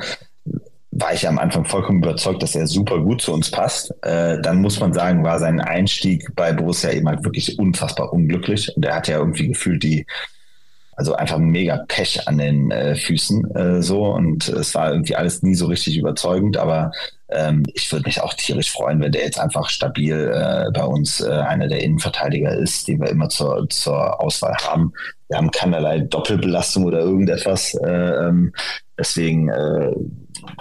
[1.00, 3.94] war ich am Anfang vollkommen überzeugt, dass er super gut zu uns passt.
[4.02, 8.74] Äh, dann muss man sagen, war sein Einstieg bei Borussia eben halt wirklich unfassbar unglücklich.
[8.76, 10.06] Und er hat ja irgendwie gefühlt die,
[10.96, 14.06] also einfach mega Pech an den äh, Füßen äh, so.
[14.06, 16.56] Und es war irgendwie alles nie so richtig überzeugend.
[16.56, 16.92] Aber
[17.30, 21.20] ähm, ich würde mich auch tierisch freuen, wenn der jetzt einfach stabil äh, bei uns
[21.20, 24.92] äh, einer der Innenverteidiger ist, den wir immer zur, zur Auswahl haben.
[25.28, 27.74] Wir haben keinerlei Doppelbelastung oder irgendetwas.
[27.74, 28.52] Äh, ähm,
[28.98, 29.92] deswegen äh,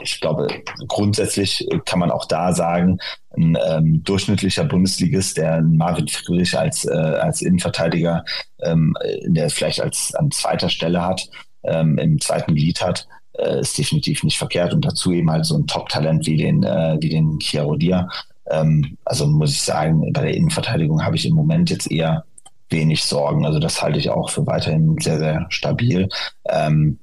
[0.02, 0.48] ich glaube,
[0.88, 3.00] grundsätzlich kann man auch da sagen,
[3.36, 8.26] ein ähm, durchschnittlicher Bundesligist, der Marvin Friedrich als, äh, als Innenverteidiger,
[8.64, 11.30] ähm, der vielleicht als an zweiter Stelle hat,
[11.64, 14.74] ähm, im zweiten Glied hat, äh, ist definitiv nicht verkehrt.
[14.74, 18.10] Und dazu eben halt so ein Top-Talent wie den, äh, wie den Chiarodia.
[18.50, 22.26] Ähm, also muss ich sagen, bei der Innenverteidigung habe ich im Moment jetzt eher
[22.70, 23.46] wenig Sorgen.
[23.46, 26.10] Also das halte ich auch für weiterhin sehr, sehr stabil.
[26.48, 27.00] Ähm,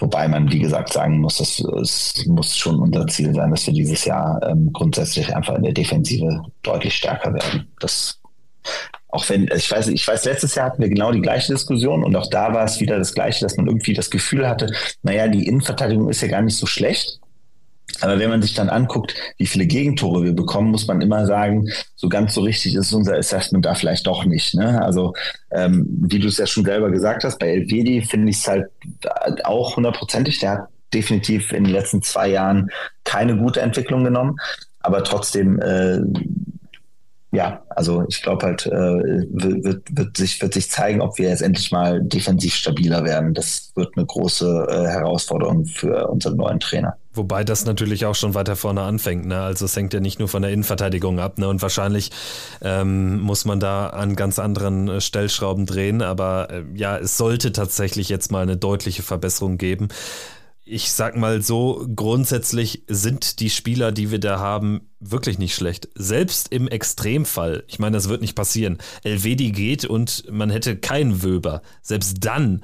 [0.00, 3.74] Wobei man, wie gesagt, sagen muss, dass es muss schon unser Ziel sein, dass wir
[3.74, 7.68] dieses Jahr ähm, grundsätzlich einfach in der Defensive deutlich stärker werden.
[7.80, 8.20] Das
[9.12, 12.14] auch wenn, ich weiß, ich weiß, letztes Jahr hatten wir genau die gleiche Diskussion und
[12.14, 15.46] auch da war es wieder das Gleiche, dass man irgendwie das Gefühl hatte, naja, die
[15.46, 17.19] Innenverteidigung ist ja gar nicht so schlecht.
[18.00, 21.68] Aber wenn man sich dann anguckt, wie viele Gegentore wir bekommen, muss man immer sagen,
[21.96, 24.54] so ganz so richtig ist unser Assessment da vielleicht doch nicht.
[24.54, 24.82] Ne?
[24.82, 25.14] Also
[25.50, 28.66] ähm, wie du es ja schon selber gesagt hast, bei Elvedi finde ich es halt
[29.44, 30.38] auch hundertprozentig.
[30.40, 32.70] Der hat definitiv in den letzten zwei Jahren
[33.04, 34.36] keine gute Entwicklung genommen.
[34.80, 36.00] Aber trotzdem äh,
[37.32, 41.42] ja, also ich glaube halt, äh, wird, wird, sich, wird sich zeigen, ob wir jetzt
[41.42, 43.34] endlich mal defensiv stabiler werden.
[43.34, 46.96] Das wird eine große äh, Herausforderung für unseren neuen Trainer.
[47.20, 49.26] Wobei das natürlich auch schon weiter vorne anfängt.
[49.26, 49.38] Ne?
[49.38, 51.36] Also es hängt ja nicht nur von der Innenverteidigung ab.
[51.36, 51.50] Ne?
[51.50, 52.12] Und wahrscheinlich
[52.62, 56.00] ähm, muss man da an ganz anderen äh, Stellschrauben drehen.
[56.00, 59.88] Aber äh, ja, es sollte tatsächlich jetzt mal eine deutliche Verbesserung geben
[60.64, 65.88] ich sag mal so, grundsätzlich sind die Spieler, die wir da haben, wirklich nicht schlecht.
[65.96, 68.78] Selbst im Extremfall, ich meine, das wird nicht passieren.
[69.02, 71.62] Elvedi geht und man hätte keinen Wöber.
[71.82, 72.62] Selbst dann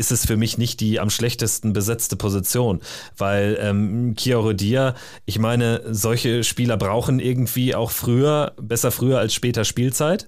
[0.00, 2.80] ist es für mich nicht die am schlechtesten besetzte Position,
[3.18, 4.94] weil ähm, Chiarodia,
[5.26, 10.26] ich meine, solche Spieler brauchen irgendwie auch früher, besser früher als später Spielzeit.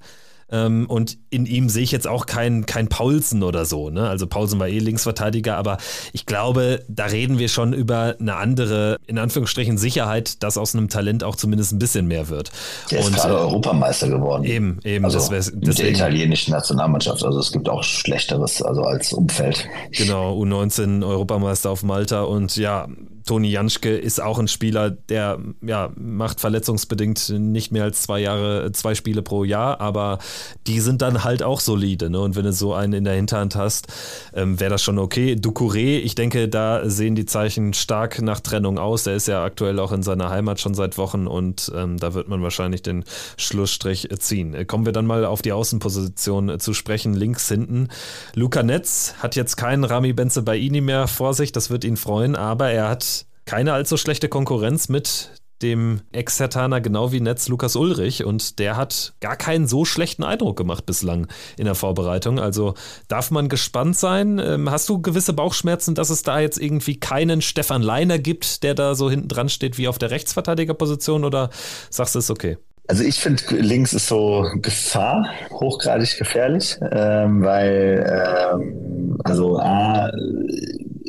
[0.50, 3.90] Ähm, und in ihm sehe ich jetzt auch keinen kein Paulsen oder so.
[3.90, 4.08] Ne?
[4.08, 5.78] Also Paulsen war eh Linksverteidiger, aber
[6.12, 10.88] ich glaube, da reden wir schon über eine andere, in Anführungsstrichen, Sicherheit, dass aus einem
[10.88, 12.50] Talent auch zumindest ein bisschen mehr wird.
[12.90, 14.44] Der ist gerade Europameister geworden.
[14.44, 15.04] Eben, eben.
[15.04, 17.24] Also das mit der italienischen Nationalmannschaft.
[17.24, 19.66] Also es gibt auch Schlechteres, also als Umfeld.
[19.92, 22.88] Genau, U19 Europameister auf Malta und ja,
[23.26, 28.72] Toni Janschke ist auch ein Spieler, der ja, macht verletzungsbedingt nicht mehr als zwei Jahre,
[28.72, 30.18] zwei Spiele pro Jahr, aber
[30.66, 32.10] die sind dann halt auch solide.
[32.10, 32.20] Ne?
[32.20, 33.88] Und wenn du so einen in der Hinterhand hast,
[34.34, 35.34] ähm, wäre das schon okay.
[35.34, 39.06] Ducouré, ich denke, da sehen die Zeichen stark nach Trennung aus.
[39.06, 42.28] Er ist ja aktuell auch in seiner Heimat schon seit Wochen und ähm, da wird
[42.28, 43.04] man wahrscheinlich den
[43.36, 44.54] Schlussstrich ziehen.
[44.54, 47.88] Äh, kommen wir dann mal auf die Außenposition zu sprechen, links hinten.
[48.34, 51.96] Luca Netz hat jetzt keinen Rami Benze bei Ini mehr vor sich, das wird ihn
[51.96, 53.11] freuen, aber er hat
[53.44, 55.30] keine allzu schlechte Konkurrenz mit
[55.62, 60.56] dem Ex-Hertaner genau wie Netz Lukas Ulrich und der hat gar keinen so schlechten Eindruck
[60.56, 62.38] gemacht bislang in der Vorbereitung.
[62.38, 62.74] Also
[63.08, 64.38] darf man gespannt sein.
[64.38, 68.74] Ähm, hast du gewisse Bauchschmerzen, dass es da jetzt irgendwie keinen Stefan Leiner gibt, der
[68.74, 71.50] da so hinten dran steht wie auf der Rechtsverteidigerposition oder
[71.90, 72.58] sagst du es okay?
[72.88, 80.10] Also ich finde, links ist so Gefahr, hochgradig gefährlich, ähm, weil ähm, also A,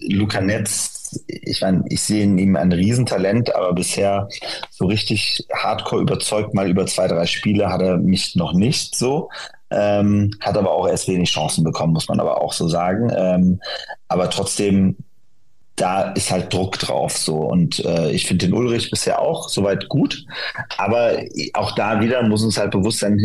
[0.07, 4.27] Luca Netz ich meine, ich sehe in ihm ein Riesentalent, aber bisher
[4.69, 9.29] so richtig hardcore überzeugt, mal über zwei, drei Spiele hat er mich noch nicht so.
[9.71, 13.11] ähm, hat aber auch erst wenig Chancen bekommen, muss man aber auch so sagen.
[13.15, 13.61] Ähm,
[14.07, 14.97] aber trotzdem
[15.75, 19.89] da ist halt Druck drauf so und äh, ich finde den Ulrich bisher auch soweit
[19.89, 20.23] gut,
[20.77, 21.17] aber
[21.53, 23.17] auch da wieder muss uns halt bewusst sein,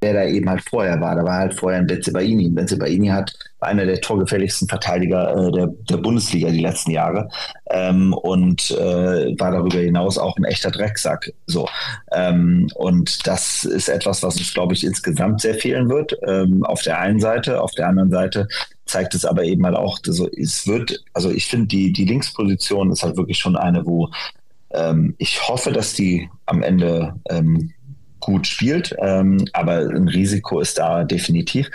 [0.00, 1.16] wer da eben halt vorher war.
[1.16, 2.48] Da war halt vorher ein Benzebaini.
[2.50, 7.28] Benzebaini hat einer der torgefälligsten Verteidiger äh, der, der Bundesliga die letzten Jahre
[7.70, 11.32] ähm, und äh, war darüber hinaus auch ein echter Drecksack.
[11.46, 11.68] So
[12.12, 16.16] ähm, und das ist etwas, was uns glaube ich insgesamt sehr fehlen wird.
[16.26, 18.46] Ähm, auf der einen Seite, auf der anderen Seite
[18.88, 22.90] zeigt es aber eben halt auch, also es wird, also ich finde, die, die Linksposition
[22.90, 24.10] ist halt wirklich schon eine, wo
[24.70, 27.72] ähm, ich hoffe, dass die am Ende ähm,
[28.20, 31.70] gut spielt, ähm, aber ein Risiko ist da definitiv.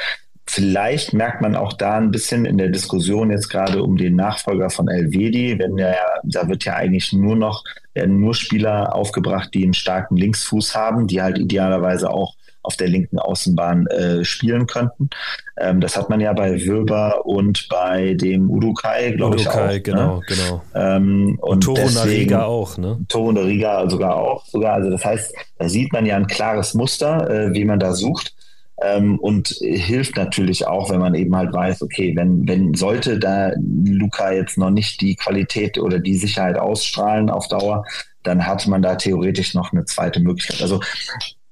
[0.45, 4.69] Vielleicht merkt man auch da ein bisschen in der Diskussion jetzt gerade um den Nachfolger
[4.69, 9.63] von Elvedi, wenn der, da wird ja eigentlich nur noch, werden nur Spieler aufgebracht, die
[9.63, 15.09] einen starken Linksfuß haben, die halt idealerweise auch auf der linken Außenbahn äh, spielen könnten.
[15.57, 19.67] Ähm, das hat man ja bei Wilber und bei dem Udukai, glaube ich, auch.
[19.67, 19.81] Ne?
[19.81, 20.21] genau, ne?
[20.27, 20.61] genau.
[20.73, 22.97] Ähm, und, und Nariga auch, ne?
[23.09, 24.73] Toro Nariga sogar auch, sogar.
[24.73, 28.33] Also das heißt, da sieht man ja ein klares Muster, äh, wie man da sucht.
[28.81, 33.51] Ähm, und hilft natürlich auch, wenn man eben halt weiß, okay, wenn, wenn sollte da
[33.85, 37.85] Luca jetzt noch nicht die Qualität oder die Sicherheit ausstrahlen auf Dauer,
[38.23, 40.61] dann hat man da theoretisch noch eine zweite Möglichkeit.
[40.61, 40.81] Also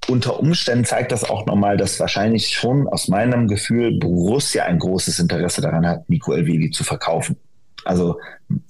[0.08, 5.18] unter Umständen zeigt das auch nochmal, dass wahrscheinlich schon aus meinem Gefühl Borussia ein großes
[5.18, 7.36] Interesse daran hat, Nico Elvedi zu verkaufen.
[7.84, 8.18] Also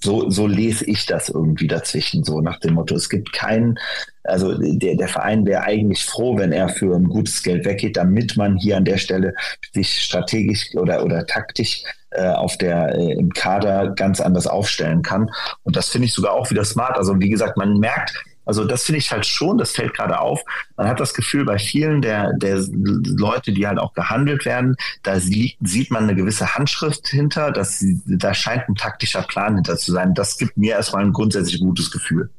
[0.00, 3.78] so, so lese ich das irgendwie dazwischen, so nach dem Motto, es gibt keinen,
[4.24, 8.36] also der, der Verein wäre eigentlich froh, wenn er für ein gutes Geld weggeht, damit
[8.36, 9.34] man hier an der Stelle
[9.74, 15.30] sich strategisch oder, oder taktisch äh, auf der äh, im Kader ganz anders aufstellen kann.
[15.62, 16.96] Und das finde ich sogar auch wieder smart.
[16.96, 20.42] Also wie gesagt, man merkt, also das finde ich halt schon, das fällt gerade auf.
[20.76, 25.20] Man hat das Gefühl bei vielen der, der Leute, die halt auch gehandelt werden, da
[25.20, 29.92] sieht, sieht man eine gewisse Handschrift hinter, dass da scheint ein taktischer Plan hinter zu
[29.92, 30.14] sein.
[30.14, 32.30] Das gibt mir erstmal ein grundsätzlich gutes Gefühl.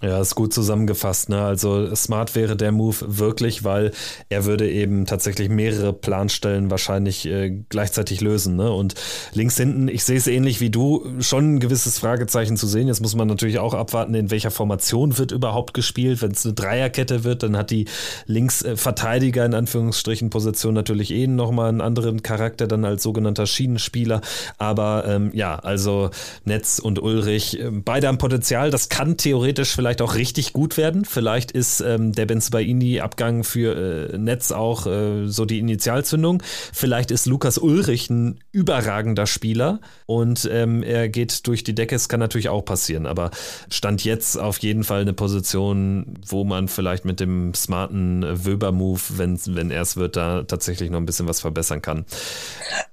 [0.00, 1.28] Ja, ist gut zusammengefasst.
[1.28, 1.40] Ne?
[1.40, 3.90] Also smart wäre der Move wirklich, weil
[4.28, 8.54] er würde eben tatsächlich mehrere Planstellen wahrscheinlich äh, gleichzeitig lösen.
[8.54, 8.70] Ne?
[8.70, 8.94] Und
[9.32, 12.86] links hinten, ich sehe es ähnlich wie du, schon ein gewisses Fragezeichen zu sehen.
[12.86, 16.22] Jetzt muss man natürlich auch abwarten, in welcher Formation wird überhaupt gespielt.
[16.22, 17.86] Wenn es eine Dreierkette wird, dann hat die
[18.26, 24.20] Linksverteidiger in Anführungsstrichen Position natürlich eh nochmal einen anderen Charakter dann als sogenannter Schienenspieler.
[24.58, 26.10] Aber ähm, ja, also
[26.44, 28.70] Netz und Ulrich, äh, beide haben Potenzial.
[28.70, 31.06] Das kann theoretisch vielleicht vielleicht auch richtig gut werden.
[31.06, 36.42] Vielleicht ist ähm, der Benzibaini-Abgang für äh, Netz auch äh, so die Initialzündung.
[36.74, 41.96] Vielleicht ist Lukas Ulrich ein überragender Spieler und ähm, er geht durch die Decke.
[41.96, 43.30] Es kann natürlich auch passieren, aber
[43.70, 49.40] stand jetzt auf jeden Fall eine Position, wo man vielleicht mit dem smarten Wöber-Move, wenn,
[49.46, 52.04] wenn er es wird, da tatsächlich noch ein bisschen was verbessern kann.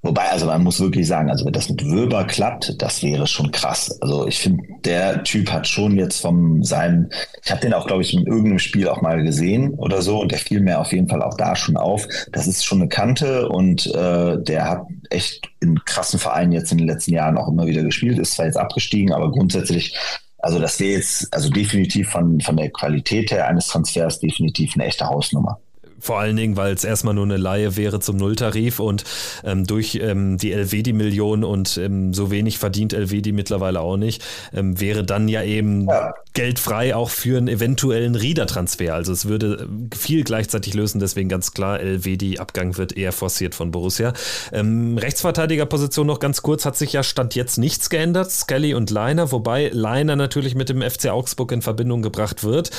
[0.00, 3.52] Wobei, also man muss wirklich sagen, also wenn das mit Wöber klappt, das wäre schon
[3.52, 4.00] krass.
[4.00, 7.10] Also ich finde, der Typ hat schon jetzt vom sein seinem,
[7.44, 10.32] ich habe den auch, glaube ich, in irgendeinem Spiel auch mal gesehen oder so und
[10.32, 12.06] der fiel mir auf jeden Fall auch da schon auf.
[12.32, 16.78] Das ist schon eine Kante und äh, der hat echt in krassen Vereinen jetzt in
[16.78, 19.96] den letzten Jahren auch immer wieder gespielt, ist zwar jetzt abgestiegen, aber grundsätzlich
[20.38, 24.84] also das wäre jetzt also definitiv von, von der Qualität her eines Transfers definitiv eine
[24.84, 25.58] echte Hausnummer.
[26.00, 29.04] Vor allen Dingen, weil es erstmal nur eine Laie wäre zum Nulltarif und
[29.44, 34.22] ähm, durch ähm, die Elvedi-Million und ähm, so wenig verdient Elvedi mittlerweile auch nicht,
[34.54, 36.14] ähm, wäre dann ja eben ja.
[36.34, 38.94] geldfrei auch für einen eventuellen Rieder-Transfer.
[38.94, 43.70] Also es würde äh, viel gleichzeitig lösen, deswegen ganz klar, Elvedi-Abgang wird eher forciert von
[43.70, 44.12] Borussia.
[44.52, 49.32] Ähm, Rechtsverteidigerposition noch ganz kurz, hat sich ja Stand jetzt nichts geändert, Skelly und Leiner,
[49.32, 52.70] wobei Leiner natürlich mit dem FC Augsburg in Verbindung gebracht wird.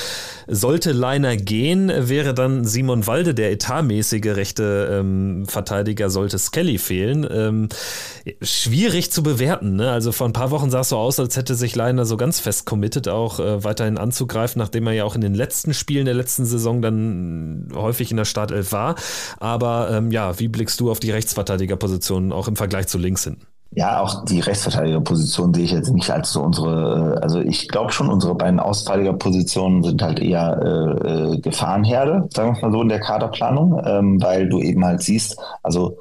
[0.46, 7.26] Sollte Leiner gehen, wäre dann Simon Walde, der etatmäßige rechte ähm, Verteidiger, sollte Skelly fehlen.
[7.28, 7.68] Ähm,
[8.40, 9.74] schwierig zu bewerten.
[9.74, 9.90] Ne?
[9.90, 12.38] Also vor ein paar Wochen sah es so aus, als hätte sich Leiner so ganz
[12.38, 16.14] fest committed, auch äh, weiterhin anzugreifen, nachdem er ja auch in den letzten Spielen der
[16.14, 18.94] letzten Saison dann häufig in der Startelf war.
[19.40, 23.46] Aber ähm, ja, wie blickst du auf die Rechtsverteidigerposition auch im Vergleich zu links hinten?
[23.70, 27.92] Ja, auch die Rechtsverteidigerposition sehe ich jetzt nicht als so unsere, äh, also ich glaube
[27.92, 32.88] schon, unsere beiden Ausverteidigerpositionen sind halt eher äh, äh Gefahrenherde, sagen wir mal so, in
[32.88, 35.98] der Kaderplanung, ähm, weil du eben halt siehst, also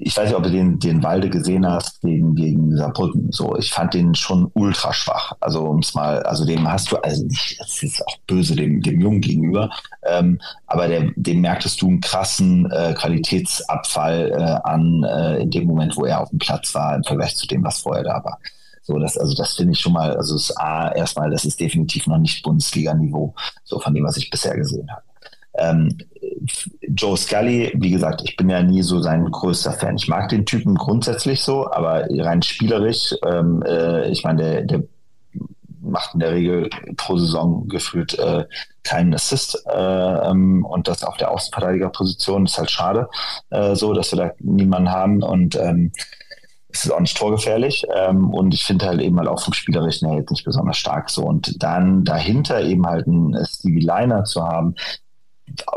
[0.00, 3.32] ich weiß nicht, ob du den, den Walde gesehen hast gegen, gegen Saarbrücken.
[3.32, 5.32] So, ich fand den schon ultra schwach.
[5.40, 8.80] Also, um es mal, also dem hast du, also nicht, das ist auch böse dem,
[8.80, 9.70] dem Jungen gegenüber,
[10.04, 15.66] ähm, aber der, dem merktest du einen krassen äh, Qualitätsabfall äh, an äh, in dem
[15.66, 18.38] Moment, wo er auf dem Platz war, im Vergleich zu dem, was vorher da war.
[18.82, 22.06] So, das, also das finde ich schon mal, also das A, erstmal, das ist definitiv
[22.06, 23.34] noch nicht Bundesliga-Niveau,
[23.64, 25.02] so von dem, was ich bisher gesehen habe.
[25.58, 25.98] Ähm,
[26.88, 29.96] Joe Scully, wie gesagt, ich bin ja nie so sein größter Fan.
[29.96, 34.82] Ich mag den Typen grundsätzlich so, aber rein spielerisch, ähm, äh, ich meine, der, der
[35.80, 38.44] macht in der Regel pro Saison gefühlt äh,
[38.84, 43.08] keinen Assist äh, ähm, und das auf der Außenverteidigerposition ist halt schade,
[43.50, 45.92] äh, so dass wir da niemanden haben und ähm,
[46.70, 50.08] es ist auch nicht torgefährlich ähm, und ich finde halt eben halt auch vom Spielerischen
[50.08, 54.44] her jetzt nicht besonders stark so und dann dahinter eben halt einen Stevie Liner zu
[54.44, 54.74] haben,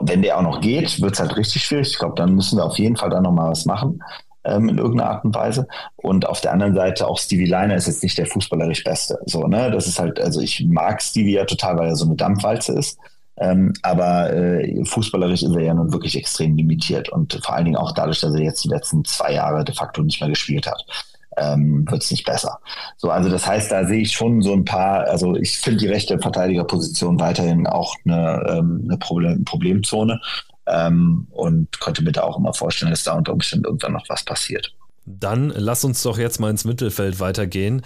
[0.01, 1.89] wenn der auch noch geht, wird es halt richtig schwierig.
[1.89, 4.01] Ich glaube, dann müssen wir auf jeden Fall da nochmal was machen
[4.43, 5.67] ähm, in irgendeiner Art und Weise.
[5.97, 9.19] Und auf der anderen Seite auch Stevie Liner ist jetzt nicht der fußballerisch Beste.
[9.25, 9.71] So, ne?
[9.71, 12.97] Das ist halt, also ich mag Stevie ja total, weil er so eine Dampfwalze ist.
[13.37, 17.77] Ähm, aber äh, fußballerisch ist er ja nun wirklich extrem limitiert und vor allen Dingen
[17.77, 20.85] auch dadurch, dass er jetzt die letzten zwei Jahre de facto nicht mehr gespielt hat.
[21.37, 22.59] Ähm, wird es nicht besser.
[22.97, 25.87] So, also das heißt, da sehe ich schon so ein paar, also ich finde die
[25.87, 30.19] rechte Verteidigerposition weiterhin auch eine, ähm, eine Problem, Problemzone
[30.67, 34.23] ähm, und konnte mir da auch immer vorstellen, dass da unter Umständen irgendwann noch was
[34.23, 34.73] passiert.
[35.05, 37.81] Dann lass uns doch jetzt mal ins Mittelfeld weitergehen.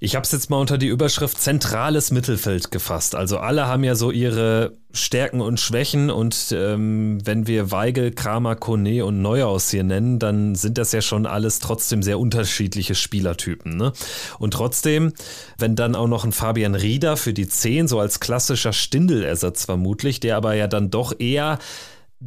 [0.00, 3.14] Ich habe es jetzt mal unter die Überschrift zentrales Mittelfeld gefasst.
[3.14, 8.56] Also alle haben ja so ihre Stärken und Schwächen und ähm, wenn wir Weigel, Kramer,
[8.56, 13.76] Kone und Neuhaus hier nennen, dann sind das ja schon alles trotzdem sehr unterschiedliche Spielertypen.
[13.76, 13.92] Ne?
[14.38, 15.12] Und trotzdem,
[15.58, 20.20] wenn dann auch noch ein Fabian Rieder für die 10, so als klassischer Stindelersatz vermutlich,
[20.20, 21.58] der aber ja dann doch eher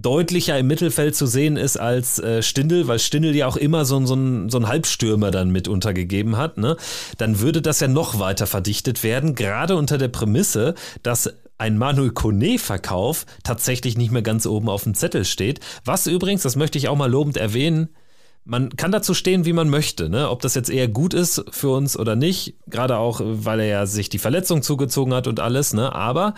[0.01, 4.05] deutlicher im Mittelfeld zu sehen ist als äh, Stindl, weil Stindl ja auch immer so,
[4.05, 6.77] so, ein, so einen Halbstürmer dann mit untergegeben hat, ne?
[7.17, 12.11] dann würde das ja noch weiter verdichtet werden, gerade unter der Prämisse, dass ein Manuel
[12.11, 15.59] Kone-Verkauf tatsächlich nicht mehr ganz oben auf dem Zettel steht.
[15.83, 17.89] Was übrigens, das möchte ich auch mal lobend erwähnen,
[18.45, 20.29] man kann dazu stehen, wie man möchte, ne?
[20.29, 23.85] ob das jetzt eher gut ist für uns oder nicht, gerade auch, weil er ja
[23.85, 25.93] sich die Verletzung zugezogen hat und alles, ne?
[25.93, 26.33] aber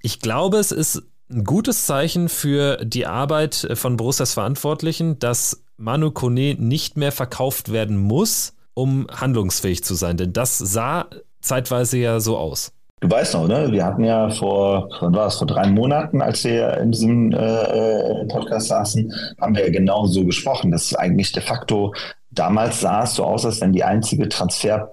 [0.00, 6.10] ich glaube, es ist ein gutes Zeichen für die Arbeit von Borussias Verantwortlichen, dass Manu
[6.10, 10.16] Kone nicht mehr verkauft werden muss, um handlungsfähig zu sein.
[10.16, 11.06] Denn das sah
[11.40, 12.72] zeitweise ja so aus.
[13.00, 13.70] Du weißt noch, ne?
[13.70, 17.36] Wir hatten ja vor, wann war es, vor drei Monaten, als wir in diesem äh,
[17.36, 21.94] äh Podcast saßen, haben wir ja genau so gesprochen, dass eigentlich de facto
[22.32, 24.92] damals sah es so aus, als wenn die einzige Transfer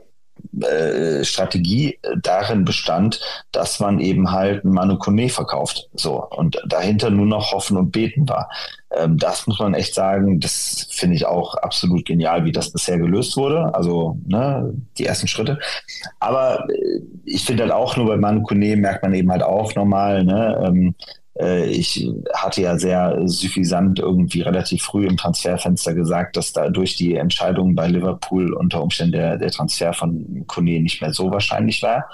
[0.61, 3.19] äh, Strategie darin bestand,
[3.51, 5.89] dass man eben halt Manu Kone verkauft.
[5.93, 6.23] So.
[6.23, 8.49] Und dahinter nur noch Hoffen und Beten war.
[8.91, 12.97] Ähm, das muss man echt sagen, das finde ich auch absolut genial, wie das bisher
[12.97, 13.73] gelöst wurde.
[13.73, 15.59] Also, ne, die ersten Schritte.
[16.19, 19.75] Aber äh, ich finde halt auch nur bei Manu Kone merkt man eben halt auch
[19.75, 26.37] nochmal, ne, ähm, äh, ich hatte ja sehr suffisant irgendwie relativ früh im Transferfenster gesagt,
[26.37, 31.01] dass da durch die Entscheidung bei Liverpool unter Umständen der, der Transfer von Kone nicht
[31.01, 32.09] mehr so wahrscheinlich war.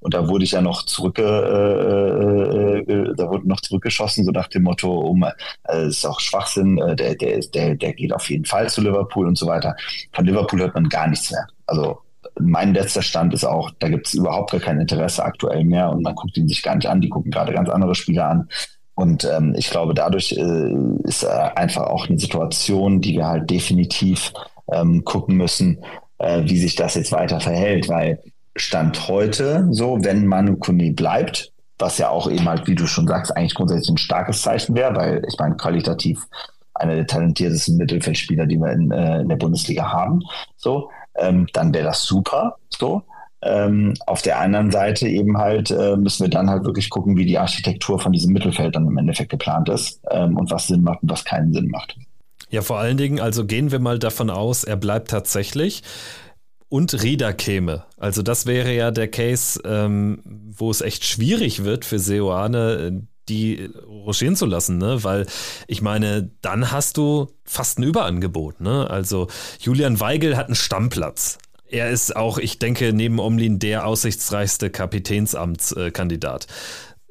[0.00, 4.30] Und da wurde ich ja noch zurück, äh, äh, äh, da wurde noch zurückgeschossen, so
[4.30, 5.24] nach dem Motto, um,
[5.64, 9.26] äh, ist auch Schwachsinn, äh, der, der, der, der geht auf jeden Fall zu Liverpool
[9.26, 9.74] und so weiter.
[10.12, 11.46] Von Liverpool hört man gar nichts mehr.
[11.66, 11.98] Also
[12.38, 16.02] mein letzter Stand ist auch, da gibt es überhaupt gar kein Interesse aktuell mehr und
[16.02, 17.00] man guckt ihn sich gar nicht an.
[17.00, 18.48] Die gucken gerade ganz andere Spieler an.
[18.94, 20.74] Und ähm, ich glaube, dadurch äh,
[21.04, 24.32] ist äh, einfach auch eine Situation, die wir halt definitiv
[24.72, 25.78] ähm, gucken müssen,
[26.18, 27.88] äh, wie sich das jetzt weiter verhält.
[27.88, 28.22] Weil
[28.56, 33.06] Stand heute, so, wenn Manu Kuni bleibt, was ja auch eben halt, wie du schon
[33.06, 36.26] sagst, eigentlich grundsätzlich ein starkes Zeichen wäre, weil ich meine, qualitativ
[36.72, 40.22] einer der talentiertesten Mittelfeldspieler, die wir in, äh, in der Bundesliga haben,
[40.56, 42.56] so, ähm, dann wäre das super.
[42.70, 43.02] So.
[43.42, 47.26] Ähm, auf der anderen Seite eben halt äh, müssen wir dann halt wirklich gucken, wie
[47.26, 51.02] die Architektur von diesem Mittelfeld dann im Endeffekt geplant ist ähm, und was Sinn macht
[51.02, 51.96] und was keinen Sinn macht.
[52.48, 55.82] Ja, vor allen Dingen, also gehen wir mal davon aus, er bleibt tatsächlich
[56.68, 57.84] und Rieder käme.
[57.98, 63.70] Also das wäre ja der Case, ähm, wo es echt schwierig wird für Seoane, die
[63.86, 65.02] rochieren zu lassen, ne?
[65.04, 65.26] Weil
[65.66, 68.88] ich meine, dann hast du fast ein Überangebot, ne?
[68.88, 69.28] Also
[69.60, 71.38] Julian Weigel hat einen Stammplatz.
[71.68, 76.46] Er ist auch, ich denke, neben Omlin der aussichtsreichste Kapitänsamtskandidat.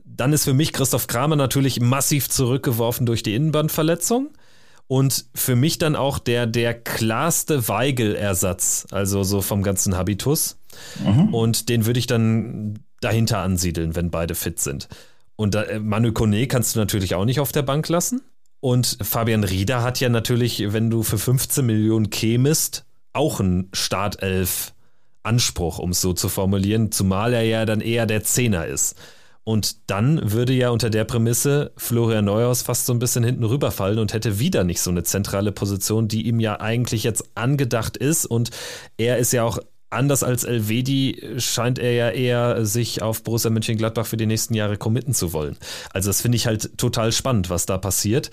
[0.05, 4.29] Dann ist für mich Christoph Kramer natürlich massiv zurückgeworfen durch die Innenbandverletzung.
[4.87, 10.57] Und für mich dann auch der, der klarste Weigel-Ersatz, also so vom ganzen Habitus.
[11.03, 11.33] Mhm.
[11.33, 14.87] Und den würde ich dann dahinter ansiedeln, wenn beide fit sind.
[15.35, 18.21] Und äh, Manu Kone kannst du natürlich auch nicht auf der Bank lassen.
[18.59, 25.79] Und Fabian Rieder hat ja natürlich, wenn du für 15 Millionen kämest, auch einen Startelf-Anspruch,
[25.79, 28.95] um es so zu formulieren, zumal er ja dann eher der Zehner ist.
[29.43, 33.99] Und dann würde ja unter der Prämisse Florian Neuhaus fast so ein bisschen hinten rüberfallen
[33.99, 38.25] und hätte wieder nicht so eine zentrale Position, die ihm ja eigentlich jetzt angedacht ist.
[38.25, 38.49] Und
[38.97, 39.59] er ist ja auch
[39.95, 44.77] anders als Elvedi scheint er ja eher sich auf Borussia Mönchengladbach für die nächsten Jahre
[44.77, 45.57] committen zu wollen.
[45.93, 48.31] Also das finde ich halt total spannend, was da passiert.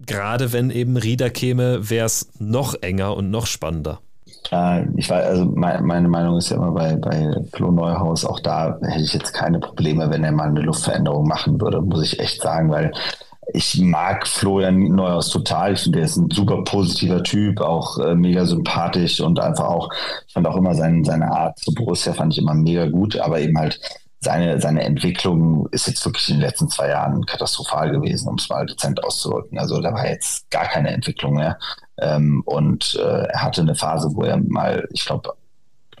[0.00, 4.00] Gerade wenn eben Rieder käme, wäre es noch enger und noch spannender.
[4.96, 9.02] Ich weiß, also meine Meinung ist ja immer bei, bei Flo Neuhaus, auch da hätte
[9.02, 12.70] ich jetzt keine Probleme, wenn er mal eine Luftveränderung machen würde, muss ich echt sagen,
[12.70, 12.92] weil
[13.52, 15.74] ich mag Florian Neuhaus total.
[15.74, 19.90] Ich finde, er ist ein super positiver Typ, auch äh, mega sympathisch und einfach auch,
[20.26, 23.40] ich fand auch immer sein, seine Art zu Borussia fand ich immer mega gut, aber
[23.40, 23.80] eben halt
[24.20, 28.48] seine, seine Entwicklung ist jetzt wirklich in den letzten zwei Jahren katastrophal gewesen, um es
[28.48, 29.58] mal dezent auszudrücken.
[29.58, 31.58] Also da war jetzt gar keine Entwicklung mehr.
[31.98, 35.34] Ähm, und äh, er hatte eine Phase, wo er mal, ich glaube,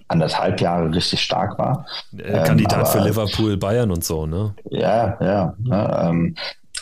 [0.08, 1.86] anderthalb Jahre richtig stark war.
[2.16, 4.54] Kandidat ähm, aber, für Liverpool, Bayern und so, ne?
[4.70, 5.54] Ja, ja.
[5.58, 6.36] Ne, ähm,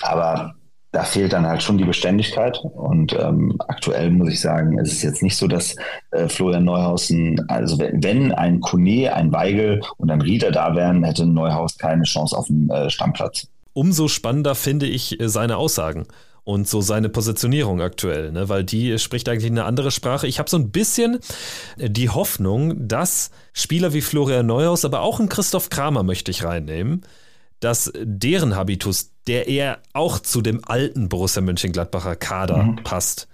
[0.04, 0.54] aber
[0.94, 2.58] da fehlt dann halt schon die Beständigkeit.
[2.62, 5.74] Und ähm, aktuell muss ich sagen, es ist jetzt nicht so, dass
[6.12, 11.02] äh, Florian Neuhausen, also wenn, wenn, ein Kone, ein Weigel und ein Rieder da wären,
[11.02, 13.48] hätte Neuhaus keine Chance auf den äh, Stammplatz.
[13.72, 16.06] Umso spannender finde ich äh, seine Aussagen
[16.44, 18.48] und so seine Positionierung aktuell, ne?
[18.48, 20.28] weil die spricht eigentlich eine andere Sprache.
[20.28, 21.18] Ich habe so ein bisschen
[21.76, 26.44] äh, die Hoffnung, dass Spieler wie Florian Neuhaus, aber auch ein Christoph Kramer möchte ich
[26.44, 27.02] reinnehmen,
[27.64, 32.76] dass deren Habitus, der eher auch zu dem alten Borussia Mönchengladbacher Kader mhm.
[32.84, 33.26] passt,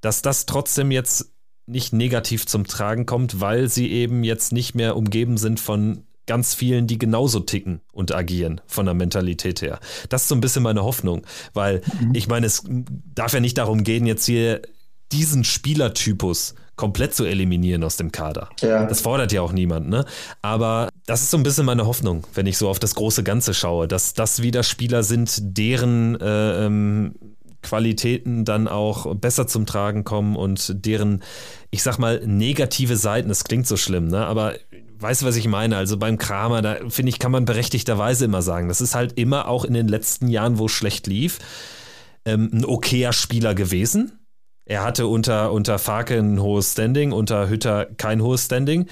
[0.00, 1.32] dass das trotzdem jetzt
[1.66, 6.54] nicht negativ zum Tragen kommt, weil sie eben jetzt nicht mehr umgeben sind von ganz
[6.54, 9.80] vielen, die genauso ticken und agieren von der Mentalität her.
[10.08, 12.14] Das ist so ein bisschen meine Hoffnung, weil mhm.
[12.14, 14.62] ich meine, es darf ja nicht darum gehen, jetzt hier
[15.10, 18.48] diesen Spielertypus komplett zu eliminieren aus dem Kader.
[18.60, 18.86] Ja.
[18.86, 20.04] Das fordert ja auch niemand, ne?
[20.42, 23.54] Aber das ist so ein bisschen meine Hoffnung, wenn ich so auf das große Ganze
[23.54, 27.14] schaue, dass das wieder Spieler sind, deren äh, ähm,
[27.62, 31.22] Qualitäten dann auch besser zum Tragen kommen und deren,
[31.70, 34.26] ich sag mal, negative Seiten, das klingt so schlimm, ne?
[34.26, 34.54] Aber
[34.98, 35.76] weißt du, was ich meine?
[35.76, 39.48] Also beim Kramer, da finde ich, kann man berechtigterweise immer sagen, das ist halt immer
[39.48, 41.38] auch in den letzten Jahren, wo es schlecht lief,
[42.24, 44.18] ähm, ein okayer Spieler gewesen
[44.66, 48.86] er hatte unter, unter Farke ein hohes Standing, unter Hütter kein hohes Standing.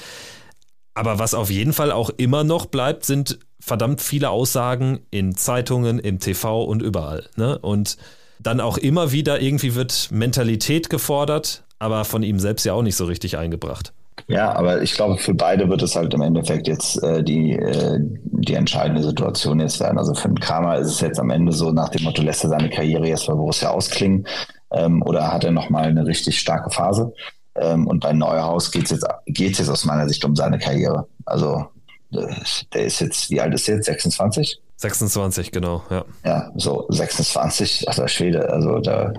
[0.95, 5.99] Aber was auf jeden Fall auch immer noch bleibt, sind verdammt viele Aussagen in Zeitungen,
[5.99, 7.25] im TV und überall.
[7.37, 7.59] Ne?
[7.59, 7.97] Und
[8.41, 12.97] dann auch immer wieder irgendwie wird Mentalität gefordert, aber von ihm selbst ja auch nicht
[12.97, 13.93] so richtig eingebracht.
[14.29, 17.99] Ja, aber ich glaube, für beide wird es halt im Endeffekt jetzt äh, die, äh,
[17.99, 19.97] die entscheidende Situation jetzt werden.
[19.97, 22.51] Also für den Kramer ist es jetzt am Ende so nach dem Motto, lässt er
[22.51, 24.27] seine Karriere jetzt bei Borussia ausklingen
[24.73, 27.13] ähm, oder hat er nochmal eine richtig starke Phase?
[27.55, 31.07] Ähm, und bei Neuhaus geht es jetzt, geht's jetzt aus meiner Sicht um seine Karriere.
[31.27, 31.67] Also
[32.13, 33.87] der ist jetzt, wie alt ist er jetzt?
[33.87, 34.61] 26?
[34.77, 36.05] 26, genau, ja.
[36.25, 39.13] Ja, so 26, ach der Schwede, also da,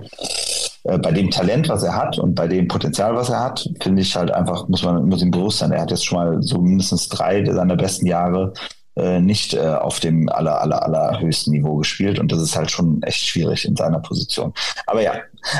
[0.84, 4.02] äh, bei dem Talent, was er hat und bei dem Potenzial, was er hat, finde
[4.02, 6.58] ich halt einfach, muss man muss ihm bewusst sein, er hat jetzt schon mal so
[6.58, 8.52] mindestens drei seiner besten Jahre
[8.96, 13.02] äh, nicht äh, auf dem aller, aller, allerhöchsten Niveau gespielt und das ist halt schon
[13.02, 14.52] echt schwierig in seiner Position.
[14.86, 15.14] Aber ja,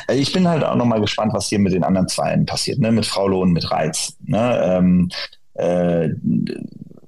[0.08, 2.92] äh, ich bin halt auch nochmal gespannt, was hier mit den anderen Zweien passiert, ne?
[2.92, 4.16] mit Fraulo und mit Reiz.
[4.24, 4.60] Ne?
[4.64, 5.08] Ähm,
[5.54, 6.10] äh,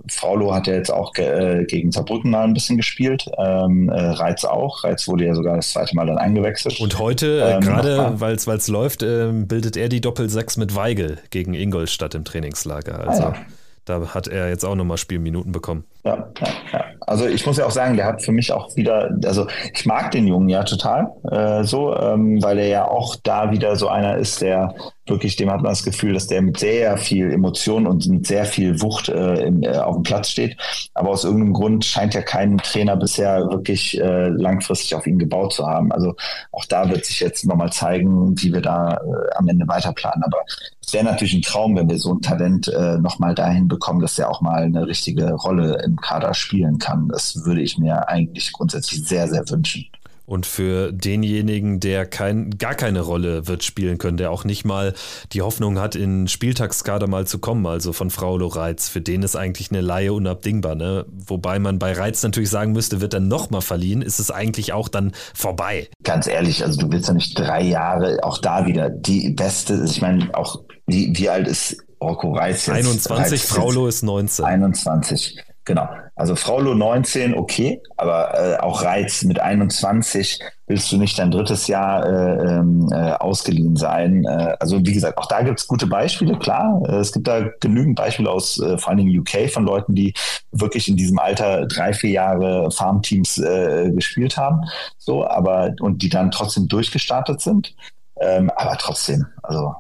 [0.08, 3.28] Fraulo hat ja jetzt auch ge äh, gegen Saarbrücken mal ein bisschen gespielt.
[3.38, 4.84] Ähm, äh, Reiz auch.
[4.84, 6.80] Reiz wurde ja sogar das zweite Mal dann eingewechselt.
[6.80, 11.18] Und heute, äh, ähm, gerade weil es läuft, äh, bildet er die Doppel-6 mit Weigel
[11.30, 13.00] gegen Ingolstadt im Trainingslager.
[13.00, 13.46] Also ah, ja.
[13.84, 15.84] da hat er jetzt auch nochmal Spielminuten bekommen.
[16.06, 16.84] Ja, ja, ja.
[17.00, 20.12] Also ich muss ja auch sagen, der hat für mich auch wieder, also ich mag
[20.12, 24.16] den Jungen ja total äh, so, ähm, weil er ja auch da wieder so einer
[24.16, 24.74] ist, der
[25.06, 28.44] wirklich, dem hat man das Gefühl, dass der mit sehr viel Emotion und mit sehr
[28.44, 30.56] viel Wucht äh, in, äh, auf dem Platz steht.
[30.94, 35.52] Aber aus irgendeinem Grund scheint ja kein Trainer bisher wirklich äh, langfristig auf ihn gebaut
[35.52, 35.92] zu haben.
[35.92, 36.14] Also
[36.52, 40.24] auch da wird sich jetzt nochmal zeigen, wie wir da äh, am Ende weiterplanen.
[40.24, 40.38] Aber
[40.84, 44.18] es wäre natürlich ein Traum, wenn wir so ein Talent äh, nochmal dahin bekommen, dass
[44.18, 47.08] er auch mal eine richtige Rolle im Kader spielen kann.
[47.08, 49.86] Das würde ich mir eigentlich grundsätzlich sehr, sehr wünschen.
[50.26, 54.92] Und für denjenigen, der kein, gar keine Rolle wird spielen können, der auch nicht mal
[55.32, 59.36] die Hoffnung hat, in Spieltagskader mal zu kommen, also von Frau Reiz, für den ist
[59.36, 60.74] eigentlich eine Laie unabdingbar.
[60.74, 61.06] Ne?
[61.08, 64.88] Wobei man bei Reiz natürlich sagen müsste, wird er nochmal verliehen, ist es eigentlich auch
[64.88, 65.88] dann vorbei.
[66.02, 70.02] Ganz ehrlich, also du willst ja nicht drei Jahre, auch da wieder die beste, ich
[70.02, 72.76] meine, auch wie, wie alt ist Rocco Reitz jetzt?
[72.76, 74.44] 21, Fraulo ist 19.
[74.44, 75.38] 21.
[75.66, 75.88] Genau.
[76.14, 80.38] Also Fraulo 19, okay, aber äh, auch Reiz mit 21
[80.68, 84.24] willst du nicht dein drittes Jahr äh, ähm, äh, ausgeliehen sein.
[84.24, 86.80] Äh, also wie gesagt, auch da gibt es gute Beispiele, klar.
[86.88, 90.14] Äh, es gibt da genügend Beispiele aus äh, vor allem UK von Leuten, die
[90.52, 94.62] wirklich in diesem Alter drei, vier Jahre Farmteams gespielt haben.
[94.98, 97.74] So, aber und die dann trotzdem durchgestartet sind.
[98.20, 99.74] Ähm, aber trotzdem, also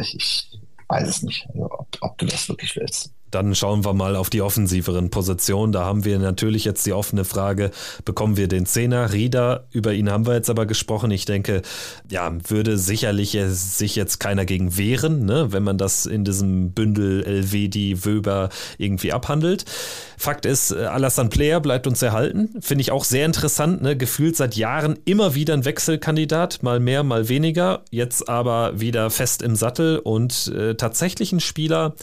[0.00, 0.50] ich
[0.88, 1.48] weiß es nicht.
[1.52, 3.12] Also, ob ob du das wirklich willst.
[3.30, 5.72] Dann schauen wir mal auf die offensiveren Positionen.
[5.72, 7.70] Da haben wir natürlich jetzt die offene Frage,
[8.04, 9.12] bekommen wir den Zehner?
[9.12, 11.10] Rieder, über ihn haben wir jetzt aber gesprochen.
[11.10, 11.62] Ich denke,
[12.10, 17.24] ja, würde sicherlich sich jetzt keiner gegen wehren, ne, wenn man das in diesem Bündel
[17.24, 19.64] Elvedi Wöber irgendwie abhandelt.
[20.16, 22.50] Fakt ist, äh, Alassane Player bleibt uns erhalten.
[22.60, 23.80] Finde ich auch sehr interessant.
[23.82, 23.96] Ne?
[23.96, 27.84] Gefühlt seit Jahren immer wieder ein Wechselkandidat, mal mehr, mal weniger.
[27.90, 31.94] Jetzt aber wieder fest im Sattel und äh, tatsächlich ein Spieler,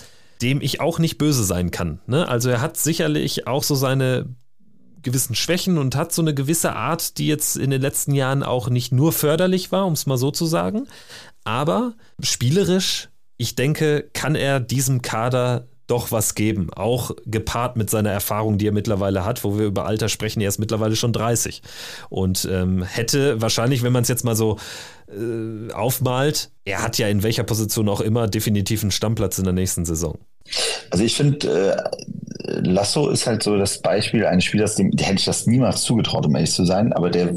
[0.41, 1.99] dem ich auch nicht böse sein kann.
[2.07, 2.27] Ne?
[2.27, 4.27] Also er hat sicherlich auch so seine
[5.01, 8.69] gewissen Schwächen und hat so eine gewisse Art, die jetzt in den letzten Jahren auch
[8.69, 10.87] nicht nur förderlich war, um es mal so zu sagen.
[11.43, 16.69] Aber spielerisch, ich denke, kann er diesem Kader doch was geben.
[16.73, 20.49] Auch gepaart mit seiner Erfahrung, die er mittlerweile hat, wo wir über Alter sprechen, er
[20.49, 21.61] ist mittlerweile schon 30.
[22.09, 24.57] Und ähm, hätte wahrscheinlich, wenn man es jetzt mal so
[25.09, 29.53] äh, aufmalt, er hat ja in welcher Position auch immer definitiv einen Stammplatz in der
[29.53, 30.17] nächsten Saison.
[30.89, 35.25] Also ich finde, äh, Lasso ist halt so das Beispiel eines Spielers, dem hätte ich
[35.25, 37.33] das niemals zugetraut, um ehrlich zu sein, aber der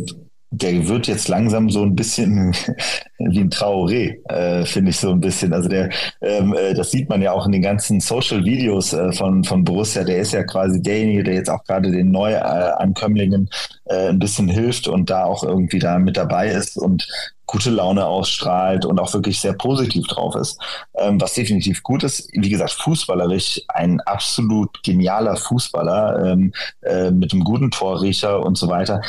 [0.52, 2.52] der wird jetzt langsam so ein bisschen
[3.18, 5.52] wie ein Traoré, äh, finde ich so ein bisschen.
[5.52, 5.90] Also der,
[6.20, 9.62] ähm, äh, das sieht man ja auch in den ganzen Social Videos äh, von, von
[9.62, 10.02] Borussia.
[10.02, 13.48] Der ist ja quasi derjenige, der jetzt auch gerade den Neuankömmlingen
[13.84, 17.06] äh, ein bisschen hilft und da auch irgendwie da mit dabei ist und
[17.50, 20.60] gute Laune ausstrahlt und auch wirklich sehr positiv drauf ist.
[20.96, 27.32] Ähm, was definitiv gut ist, wie gesagt, fußballerisch ein absolut genialer Fußballer ähm, äh, mit
[27.32, 29.02] einem guten Torriecher und so weiter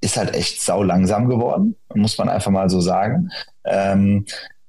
[0.00, 3.30] ist halt echt sau langsam geworden, muss man einfach mal so sagen.
[3.64, 4.24] Ähm,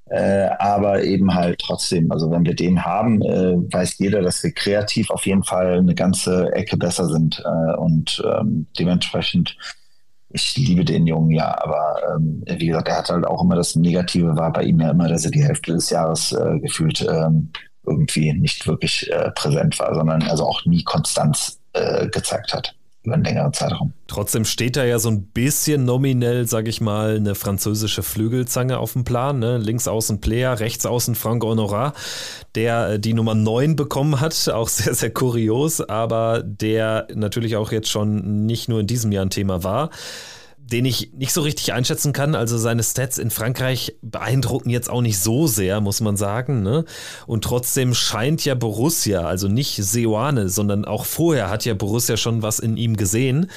[0.09, 4.51] äh, aber eben halt trotzdem, also wenn wir den haben, äh, weiß jeder, dass wir
[4.51, 9.57] kreativ auf jeden Fall eine ganze Ecke besser sind äh, und ähm, dementsprechend
[10.29, 13.75] ich liebe den Jungen ja, aber ähm, wie gesagt, er hat halt auch immer das
[13.75, 17.51] Negative war bei ihm ja immer, dass er die Hälfte des Jahres äh, gefühlt ähm,
[17.85, 22.75] irgendwie nicht wirklich äh, präsent war, sondern also auch nie Konstanz äh, gezeigt hat
[23.07, 23.93] über einen längeren Zeitraum.
[24.07, 28.93] Trotzdem steht da ja so ein bisschen nominell, sage ich mal, eine französische Flügelzange auf
[28.93, 29.39] dem Plan.
[29.39, 29.57] Ne?
[29.57, 31.95] Links außen Player, rechts außen Franck Honorat,
[32.55, 34.49] der äh, die Nummer 9 bekommen hat.
[34.53, 39.25] Auch sehr, sehr kurios, aber der natürlich auch jetzt schon nicht nur in diesem Jahr
[39.25, 39.89] ein Thema war
[40.71, 42.35] den ich nicht so richtig einschätzen kann.
[42.35, 46.61] Also seine Stats in Frankreich beeindrucken jetzt auch nicht so sehr, muss man sagen.
[46.61, 46.83] Ne?
[47.25, 52.41] Und trotzdem scheint ja Borussia, also nicht Seoane, sondern auch vorher hat ja Borussia schon
[52.41, 53.49] was in ihm gesehen.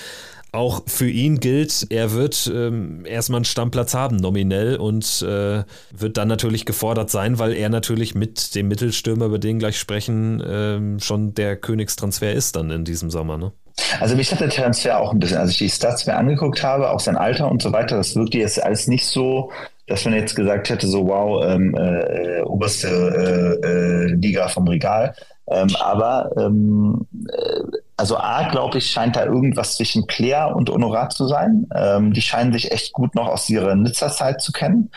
[0.53, 5.63] Auch für ihn gilt, er wird ähm, erstmal einen Stammplatz haben, nominell, und äh,
[5.97, 10.43] wird dann natürlich gefordert sein, weil er natürlich mit dem Mittelstürmer, über den gleich sprechen,
[10.45, 13.39] ähm, schon der Königstransfer ist dann in diesem Sommer.
[13.39, 13.53] Ne?
[14.01, 16.91] Also mich hat der Transfer auch ein bisschen, als ich die Stats mir angeguckt habe,
[16.91, 19.51] auch sein Alter und so weiter, das wirkte jetzt alles nicht so,
[19.87, 25.15] dass man jetzt gesagt hätte, so wow, ähm, äh, oberste äh, äh, Liga vom Regal.
[25.49, 27.61] Ähm, aber ähm, äh,
[28.01, 31.67] also A, glaube ich, scheint da irgendwas zwischen Claire und Honorat zu sein.
[31.75, 34.91] Ähm, die scheinen sich echt gut noch aus ihrer Nizza-Zeit zu kennen.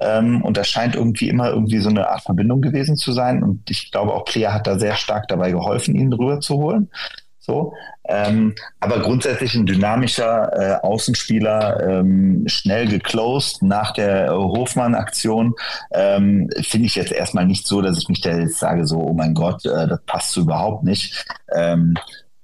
[0.00, 3.42] Ähm, und da scheint irgendwie immer irgendwie so eine Art Verbindung gewesen zu sein.
[3.42, 6.90] Und ich glaube auch Claire hat da sehr stark dabei geholfen, ihn rüberzuholen.
[7.38, 7.74] So,
[8.08, 15.54] ähm, aber grundsätzlich ein dynamischer äh, Außenspieler, ähm, schnell geclosed nach der Hofmann-Aktion,
[15.92, 19.12] ähm, finde ich jetzt erstmal nicht so, dass ich mich da jetzt sage, so, oh
[19.12, 21.24] mein Gott, äh, das passt so überhaupt nicht.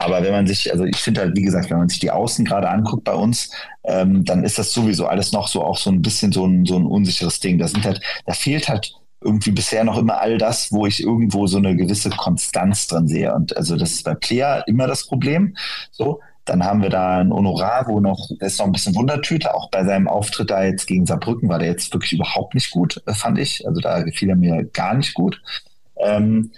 [0.03, 2.45] Aber wenn man sich, also ich finde halt, wie gesagt, wenn man sich die Außen
[2.45, 3.51] gerade anguckt bei uns,
[3.85, 6.77] ähm, dann ist das sowieso alles noch so auch so ein bisschen so ein, so
[6.77, 7.59] ein unsicheres Ding.
[7.59, 11.47] Da sind halt, da fehlt halt irgendwie bisher noch immer all das, wo ich irgendwo
[11.47, 13.33] so eine gewisse Konstanz drin sehe.
[13.35, 15.57] Und also das ist bei Player immer das Problem.
[15.91, 19.55] So, dann haben wir da ein Honorar, wo noch, das ist noch ein bisschen Wundertüte.
[19.55, 23.01] Auch bei seinem Auftritt da jetzt gegen Saarbrücken war der jetzt wirklich überhaupt nicht gut,
[23.07, 23.67] äh, fand ich.
[23.67, 25.41] Also da gefiel er mir gar nicht gut.
[25.97, 26.51] Ähm,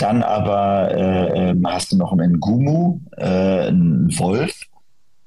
[0.00, 4.54] dann aber äh, ähm, hast du noch einen Ngumu, äh, einen Wolf.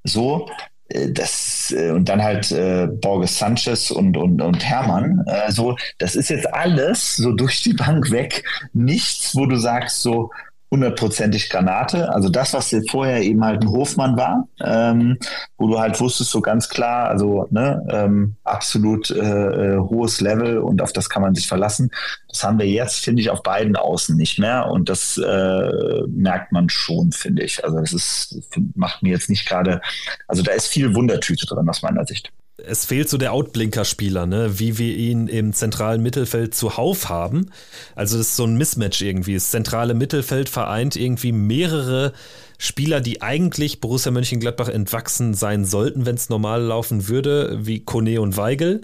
[0.04, 0.48] So,
[0.90, 5.24] äh, das äh, und dann halt äh, Borges Sanchez und, und, und Hermann.
[5.28, 8.44] Äh, so, das ist jetzt alles so durch die Bank weg.
[8.74, 10.32] Nichts, wo du sagst, so,
[10.74, 12.12] hundertprozentig Granate.
[12.12, 15.20] Also das, was jetzt vorher eben halt ein Hofmann war, ähm,
[15.56, 20.58] wo du halt wusstest so ganz klar, also ne, ähm, absolut äh, äh, hohes Level
[20.58, 21.92] und auf das kann man sich verlassen.
[22.28, 26.52] Das haben wir jetzt, finde ich, auf beiden Außen nicht mehr und das äh, merkt
[26.52, 27.64] man schon, finde ich.
[27.64, 28.40] Also das ist,
[28.74, 29.80] macht mir jetzt nicht gerade,
[30.28, 32.32] also da ist viel Wundertüte drin aus meiner Sicht
[32.66, 34.60] es fehlt so der Outblinker-Spieler, ne?
[34.60, 37.52] wie wir ihn im zentralen Mittelfeld zuhauf haben.
[37.96, 39.34] Also das ist so ein Mismatch irgendwie.
[39.34, 42.14] Das zentrale Mittelfeld vereint irgendwie mehrere
[42.58, 48.22] Spieler, die eigentlich Borussia Mönchengladbach entwachsen sein sollten, wenn es normal laufen würde, wie Kone
[48.22, 48.82] und Weigel.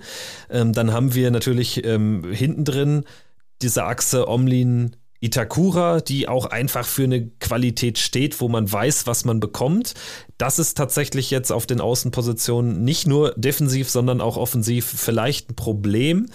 [0.49, 3.05] Ähm, dann haben wir natürlich ähm, hinten drin
[3.61, 9.25] diese Achse Omlin, Itakura, die auch einfach für eine Qualität steht, wo man weiß, was
[9.25, 9.93] man bekommt.
[10.37, 15.55] Das ist tatsächlich jetzt auf den Außenpositionen nicht nur defensiv, sondern auch offensiv vielleicht ein
[15.55, 16.27] Problem.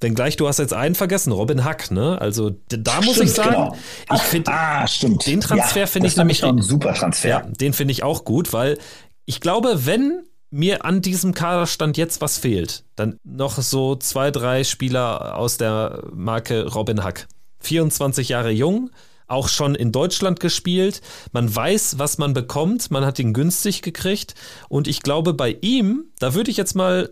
[0.00, 2.20] Wenngleich du hast jetzt einen vergessen, Robin Hack, ne?
[2.20, 3.76] Also da muss stimmt, ich sagen, genau.
[4.14, 4.86] ich finde ah,
[5.26, 7.28] den Transfer ja, finde ich nämlich ein super Transfer.
[7.28, 8.78] Ja, den finde ich auch gut, weil
[9.24, 14.64] ich glaube, wenn mir an diesem Kaderstand jetzt was fehlt, dann noch so zwei, drei
[14.64, 17.26] Spieler aus der Marke Robin Hack.
[17.60, 18.90] 24 Jahre jung,
[19.26, 21.02] auch schon in Deutschland gespielt.
[21.32, 22.90] Man weiß, was man bekommt.
[22.90, 24.34] Man hat ihn günstig gekriegt.
[24.68, 27.10] Und ich glaube, bei ihm, da würde ich jetzt mal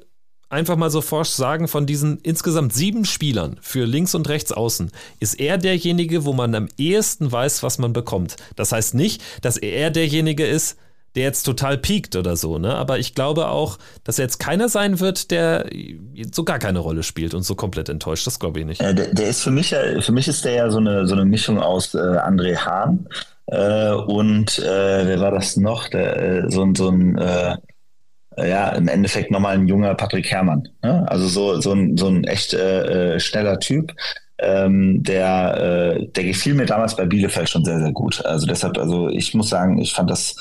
[0.49, 4.92] einfach mal so forsch sagen, von diesen insgesamt sieben Spielern für links und rechts außen,
[5.18, 8.36] ist er derjenige, wo man am ehesten weiß, was man bekommt.
[8.55, 10.76] Das heißt nicht, dass er derjenige ist,
[11.17, 12.75] der jetzt total piekt oder so, ne?
[12.75, 15.67] Aber ich glaube auch, dass jetzt keiner sein wird, der
[16.31, 18.27] so gar keine Rolle spielt und so komplett enttäuscht.
[18.27, 18.81] Das glaube ich nicht.
[18.83, 21.14] Äh, der, der, ist für mich ja, für mich ist der ja so eine, so
[21.14, 23.09] eine Mischung aus äh, André Hahn
[23.47, 25.89] äh, und äh, wer war das noch?
[25.89, 27.57] Der, äh, so, so ein äh,
[28.39, 30.69] ja, im Endeffekt nochmal ein junger Patrick Herrmann.
[30.83, 31.07] Ne?
[31.09, 33.95] Also so, so, ein, so ein echt schneller Typ.
[34.39, 38.23] Ähm, der, der gefiel mir damals bei Bielefeld schon sehr, sehr gut.
[38.27, 40.37] Also deshalb, also ich muss sagen, ich fand das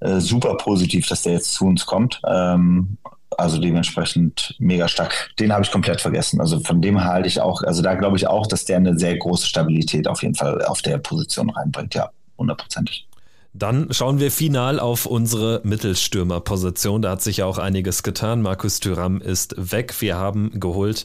[0.00, 2.20] äh, super positiv, dass der jetzt zu uns kommt.
[2.26, 2.98] Ähm,
[3.36, 5.30] also dementsprechend mega stark.
[5.38, 6.40] Den habe ich komplett vergessen.
[6.40, 9.16] Also von dem halte ich auch, also da glaube ich auch, dass der eine sehr
[9.16, 11.94] große Stabilität auf jeden Fall auf der Position reinbringt.
[11.94, 13.06] Ja, hundertprozentig.
[13.54, 17.02] Dann schauen wir final auf unsere Mittelstürmerposition.
[17.02, 18.42] Da hat sich ja auch einiges getan.
[18.42, 19.94] Markus Thüram ist weg.
[20.00, 21.04] Wir haben geholt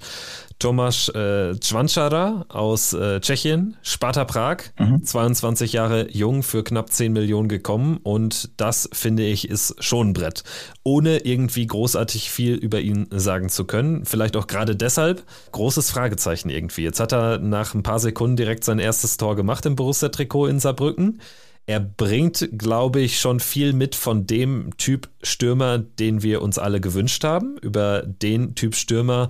[0.59, 5.03] Tomasz äh, Cvančara aus äh, Tschechien, Sparta Prag, mhm.
[5.03, 10.13] 22 Jahre jung, für knapp 10 Millionen gekommen und das finde ich ist schon ein
[10.13, 10.43] Brett.
[10.83, 14.05] Ohne irgendwie großartig viel über ihn sagen zu können.
[14.05, 16.83] Vielleicht auch gerade deshalb großes Fragezeichen irgendwie.
[16.83, 20.59] Jetzt hat er nach ein paar Sekunden direkt sein erstes Tor gemacht im Borussia-Trikot in
[20.59, 21.19] Saarbrücken.
[21.65, 26.81] Er bringt, glaube ich, schon viel mit von dem Typ Stürmer, den wir uns alle
[26.81, 27.57] gewünscht haben.
[27.61, 29.29] Über den Typ Stürmer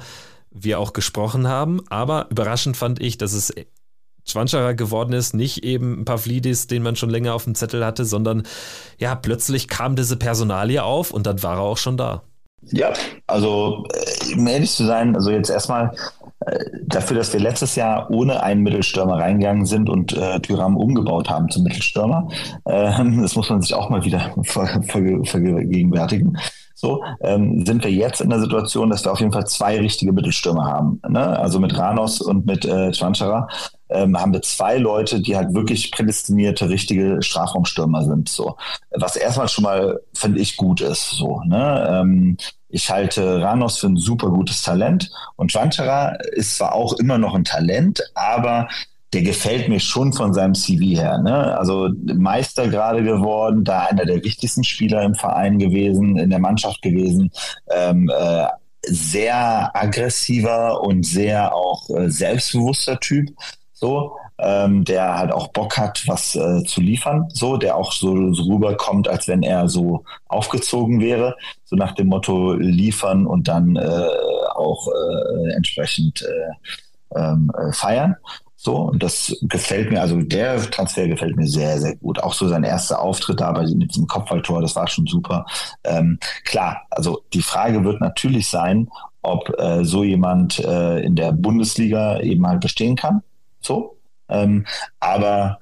[0.54, 1.82] wir auch gesprochen haben.
[1.90, 3.54] Aber überraschend fand ich, dass es
[4.26, 8.44] Schwanscherer geworden ist, nicht eben Pavlidis, den man schon länger auf dem Zettel hatte, sondern
[8.98, 12.24] ja, plötzlich kam diese Personalie auf und dann war er auch schon da.
[12.72, 12.94] Ja,
[13.28, 15.94] also äh, um ehrlich zu sein, also jetzt erstmal
[16.46, 21.30] äh, dafür, dass wir letztes Jahr ohne einen Mittelstürmer reingegangen sind und äh, Tyram umgebaut
[21.30, 22.30] haben zum Mittelstürmer,
[22.64, 22.92] äh,
[23.22, 26.38] das muss man sich auch mal wieder vergegenwärtigen.
[26.84, 30.12] So, ähm, sind wir jetzt in der Situation, dass wir auf jeden Fall zwei richtige
[30.12, 31.02] Mittelstürmer haben.
[31.08, 31.40] Ne?
[31.40, 33.48] Also mit Ranos und mit äh, Chwanchara
[33.88, 38.28] ähm, haben wir zwei Leute, die halt wirklich prädestinierte, richtige Strafraumstürmer sind.
[38.28, 38.58] So,
[38.92, 41.12] was erstmal schon mal, finde ich, gut ist.
[41.12, 41.88] So, ne?
[41.90, 42.36] Ähm,
[42.68, 47.34] ich halte Ranos für ein super gutes Talent und Chwanchara ist zwar auch immer noch
[47.34, 48.68] ein Talent, aber
[49.14, 51.20] der gefällt mir schon von seinem CV her.
[51.20, 51.58] Ne?
[51.58, 56.82] Also Meister gerade geworden, da einer der wichtigsten Spieler im Verein gewesen, in der Mannschaft
[56.82, 57.32] gewesen.
[57.72, 58.48] Ähm, äh,
[58.86, 63.30] sehr aggressiver und sehr auch äh, selbstbewusster Typ.
[63.72, 68.34] So, ähm, der halt auch Bock hat, was äh, zu liefern, so, der auch so,
[68.34, 71.36] so rüberkommt, als wenn er so aufgezogen wäre,
[71.66, 74.08] so nach dem Motto liefern und dann äh,
[74.56, 78.16] auch äh, entsprechend äh, ähm, äh, feiern.
[78.66, 82.24] So, und das gefällt mir, also der Transfer gefällt mir sehr, sehr gut.
[82.24, 85.46] Auch so sein erster Auftritt da bei, mit diesem Kopfballtor, das war schon super.
[85.84, 88.90] Ähm, klar, also die Frage wird natürlich sein,
[89.22, 93.22] ob äh, so jemand äh, in der Bundesliga eben halt bestehen kann.
[93.60, 93.98] So.
[94.30, 94.66] Ähm,
[95.02, 95.60] aber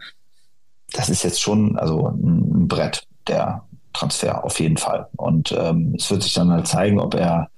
[0.93, 5.07] das ist jetzt schon also ein Brett, der Transfer auf jeden Fall.
[5.17, 7.49] Und ähm, es wird sich dann halt zeigen, ob er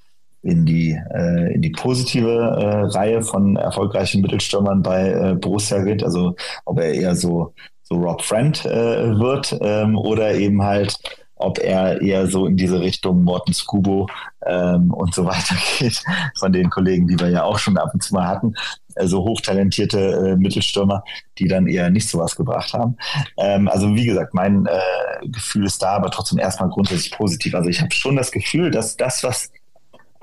[0.43, 6.03] in die, äh, in die positive äh, Reihe von erfolgreichen Mittelstürmern bei äh, Borussia geht.
[6.03, 6.35] Also
[6.65, 10.99] ob er eher so, so Rob Friend äh, wird ähm, oder eben halt
[11.35, 14.07] ob er eher so in diese Richtung Morten Skubo
[14.45, 16.01] ähm, und so weiter geht,
[16.37, 18.53] von den Kollegen, die wir ja auch schon ab und zu mal hatten,
[18.95, 21.03] also hochtalentierte äh, Mittelstürmer,
[21.37, 22.97] die dann eher nicht so was gebracht haben.
[23.37, 27.55] Ähm, also wie gesagt, mein äh, Gefühl ist da, aber trotzdem erstmal grundsätzlich positiv.
[27.55, 29.51] Also ich habe schon das Gefühl, dass das, was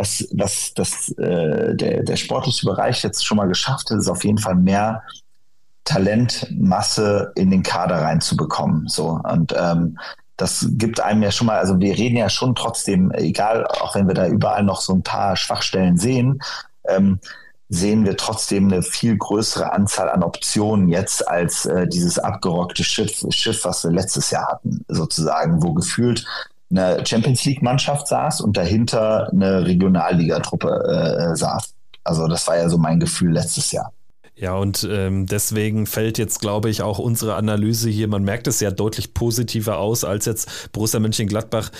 [0.00, 4.24] was, was das, äh, der, der sportliche Bereich jetzt schon mal geschafft hat, ist auf
[4.24, 5.02] jeden Fall mehr
[5.84, 8.88] Talentmasse in den Kader reinzubekommen.
[8.88, 9.20] So.
[9.22, 9.98] Und ähm,
[10.36, 14.08] das gibt einem ja schon mal, also wir reden ja schon trotzdem, egal, auch wenn
[14.08, 16.40] wir da überall noch so ein paar Schwachstellen sehen,
[16.88, 17.20] ähm,
[17.68, 23.24] sehen wir trotzdem eine viel größere Anzahl an Optionen jetzt als äh, dieses abgerockte Schiff,
[23.30, 26.24] Schiff, was wir letztes Jahr hatten, sozusagen, wo gefühlt
[26.70, 30.68] eine Champions League-Mannschaft saß und dahinter eine Regionalligatruppe
[31.32, 31.74] äh, saß.
[32.04, 33.92] Also das war ja so mein Gefühl letztes Jahr.
[34.40, 38.60] Ja, und ähm, deswegen fällt jetzt, glaube ich, auch unsere Analyse hier, man merkt es
[38.60, 41.70] ja deutlich positiver aus, als jetzt Borussia Mönchengladbach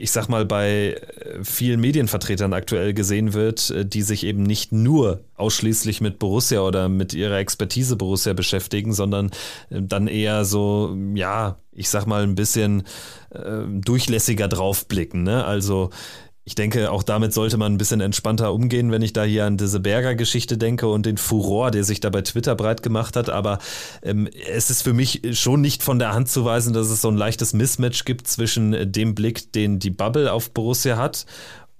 [0.00, 4.72] ich sag mal, bei äh, vielen Medienvertretern aktuell gesehen wird, äh, die sich eben nicht
[4.72, 9.30] nur ausschließlich mit Borussia oder mit ihrer Expertise Borussia beschäftigen, sondern
[9.68, 12.84] äh, dann eher so, ja, ich sag mal, ein bisschen
[13.30, 15.22] äh, durchlässiger draufblicken.
[15.22, 15.44] Ne?
[15.44, 15.90] Also
[16.44, 19.56] ich denke, auch damit sollte man ein bisschen entspannter umgehen, wenn ich da hier an
[19.56, 23.28] diese Berger-Geschichte denke und den Furor, der sich da bei Twitter breit gemacht hat.
[23.28, 23.58] Aber
[24.02, 27.08] ähm, es ist für mich schon nicht von der Hand zu weisen, dass es so
[27.08, 31.26] ein leichtes Mismatch gibt zwischen dem Blick, den die Bubble auf Borussia hat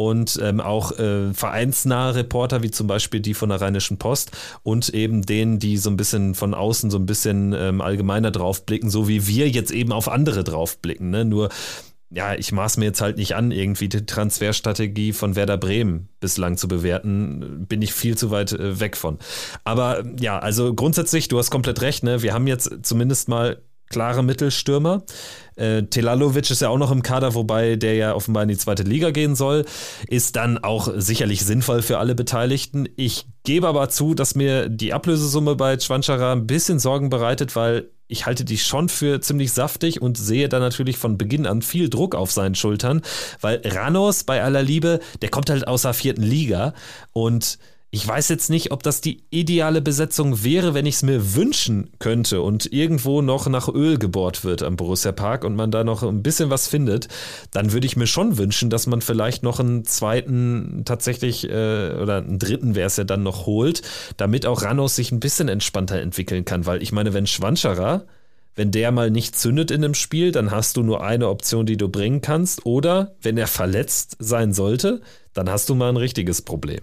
[0.00, 4.30] und ähm, auch äh, vereinsnahe Reporter, wie zum Beispiel die von der Rheinischen Post
[4.62, 8.88] und eben denen, die so ein bisschen von außen so ein bisschen ähm, allgemeiner draufblicken,
[8.88, 11.11] so wie wir jetzt eben auf andere draufblicken.
[11.11, 11.26] Ne?
[11.26, 11.50] Nur
[12.12, 16.56] ja, ich maß mir jetzt halt nicht an, irgendwie die Transferstrategie von Werder Bremen bislang
[16.56, 17.66] zu bewerten.
[17.68, 19.18] Bin ich viel zu weit äh, weg von.
[19.64, 22.22] Aber ja, also grundsätzlich, du hast komplett recht, ne?
[22.22, 25.02] Wir haben jetzt zumindest mal klare Mittelstürmer.
[25.56, 28.82] Äh, Telalovic ist ja auch noch im Kader, wobei der ja offenbar in die zweite
[28.82, 29.64] Liga gehen soll.
[30.08, 32.88] Ist dann auch sicherlich sinnvoll für alle Beteiligten.
[32.96, 37.90] Ich gebe aber zu, dass mir die Ablösesumme bei Schwanschara ein bisschen Sorgen bereitet, weil
[38.11, 41.88] ich halte die schon für ziemlich saftig und sehe da natürlich von Beginn an viel
[41.88, 43.02] Druck auf seinen Schultern,
[43.40, 46.74] weil Ranos bei aller Liebe, der kommt halt aus der vierten Liga
[47.12, 47.58] und
[47.93, 51.91] ich weiß jetzt nicht, ob das die ideale Besetzung wäre, wenn ich es mir wünschen
[51.99, 56.05] könnte und irgendwo noch nach Öl gebohrt wird am Borussia Park und man da noch
[56.05, 57.09] ein bisschen was findet,
[57.51, 62.18] dann würde ich mir schon wünschen, dass man vielleicht noch einen zweiten tatsächlich äh, oder
[62.18, 63.82] einen dritten wäre es ja dann noch holt,
[64.16, 68.05] damit auch Ranos sich ein bisschen entspannter entwickeln kann, weil ich meine, wenn Schwanscherer
[68.57, 71.76] wenn der mal nicht zündet in einem Spiel, dann hast du nur eine Option, die
[71.76, 72.66] du bringen kannst.
[72.66, 75.01] Oder wenn er verletzt sein sollte,
[75.32, 76.80] dann hast du mal ein richtiges Problem.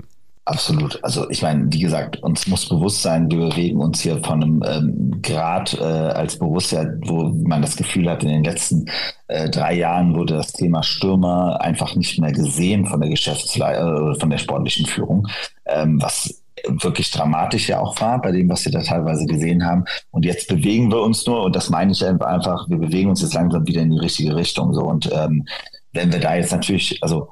[0.47, 0.97] Absolut.
[1.03, 4.63] Also ich meine, wie gesagt, uns muss bewusst sein, wir bewegen uns hier von einem
[4.65, 8.85] ähm, Grad äh, als Borussia, wo man das Gefühl hat, in den letzten
[9.27, 14.19] äh, drei Jahren wurde das Thema Stürmer einfach nicht mehr gesehen von der Geschäftsleitung, äh,
[14.21, 15.27] von der sportlichen Führung,
[15.65, 19.83] ähm, was wirklich dramatisch ja auch war, bei dem, was wir da teilweise gesehen haben.
[20.11, 23.33] Und jetzt bewegen wir uns nur, und das meine ich einfach, wir bewegen uns jetzt
[23.33, 24.73] langsam wieder in die richtige Richtung.
[24.73, 25.45] So und ähm,
[25.91, 27.27] wenn wir da jetzt natürlich, also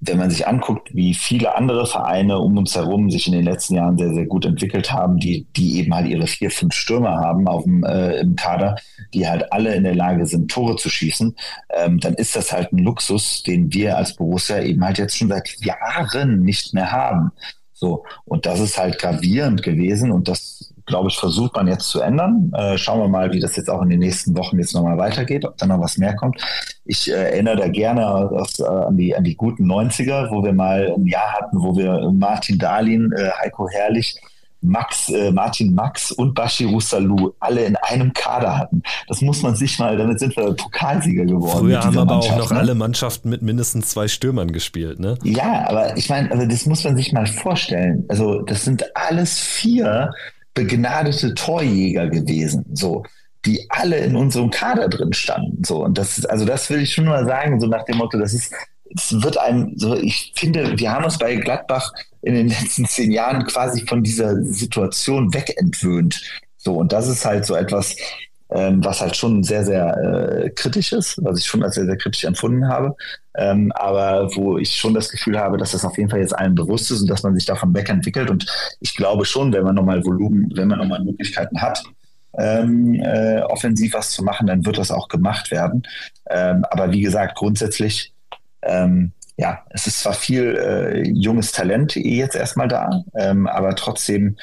[0.00, 3.74] wenn man sich anguckt, wie viele andere Vereine um uns herum sich in den letzten
[3.74, 7.46] Jahren sehr, sehr gut entwickelt haben, die, die eben halt ihre vier, fünf Stürmer haben
[7.46, 8.76] auf dem, äh, im Kader,
[9.12, 11.36] die halt alle in der Lage sind, Tore zu schießen,
[11.76, 15.28] ähm, dann ist das halt ein Luxus, den wir als Borussia eben halt jetzt schon
[15.28, 17.32] seit Jahren nicht mehr haben.
[17.74, 20.59] So, und das ist halt gravierend gewesen und das
[20.90, 22.52] glaube ich, versucht man jetzt zu ändern.
[22.54, 25.46] Äh, schauen wir mal, wie das jetzt auch in den nächsten Wochen jetzt nochmal weitergeht,
[25.46, 26.40] ob da noch was mehr kommt.
[26.84, 30.52] Ich äh, erinnere da gerne aus, äh, an, die, an die guten 90er, wo wir
[30.52, 34.20] mal ein Jahr hatten, wo wir Martin Dahlin, äh, Heiko Herrlich,
[34.62, 38.82] Max, äh, Martin Max und Bashiru Salou alle in einem Kader hatten.
[39.08, 41.60] Das muss man sich mal, damit sind wir Pokalsieger geworden.
[41.60, 42.58] Früher haben aber auch noch ne?
[42.58, 45.16] alle Mannschaften mit mindestens zwei Stürmern gespielt, ne?
[45.22, 48.04] Ja, aber ich meine, also das muss man sich mal vorstellen.
[48.08, 50.10] Also das sind alles vier
[50.54, 53.04] begnadete Torjäger gewesen, so,
[53.44, 55.84] die alle in unserem Kader drin standen, so.
[55.84, 58.34] Und das ist, also das will ich schon mal sagen, so nach dem Motto, das
[58.34, 58.52] ist,
[58.94, 61.92] es wird einem so, ich finde, wir haben uns bei Gladbach
[62.22, 66.20] in den letzten zehn Jahren quasi von dieser Situation wegentwöhnt.
[66.56, 67.96] So, und das ist halt so etwas,
[68.52, 71.96] ähm, was halt schon sehr, sehr äh, kritisch ist, was ich schon als sehr, sehr
[71.96, 72.96] kritisch empfunden habe,
[73.36, 76.54] ähm, aber wo ich schon das Gefühl habe, dass das auf jeden Fall jetzt allen
[76.54, 78.30] bewusst ist und dass man sich davon wegentwickelt.
[78.30, 78.46] Und
[78.80, 81.82] ich glaube schon, wenn man nochmal Volumen, wenn man nochmal Möglichkeiten hat,
[82.38, 85.82] ähm, äh, offensiv was zu machen, dann wird das auch gemacht werden.
[86.28, 88.12] Ähm, aber wie gesagt, grundsätzlich,
[88.62, 94.36] ähm, ja, es ist zwar viel äh, junges Talent jetzt erstmal da, ähm, aber trotzdem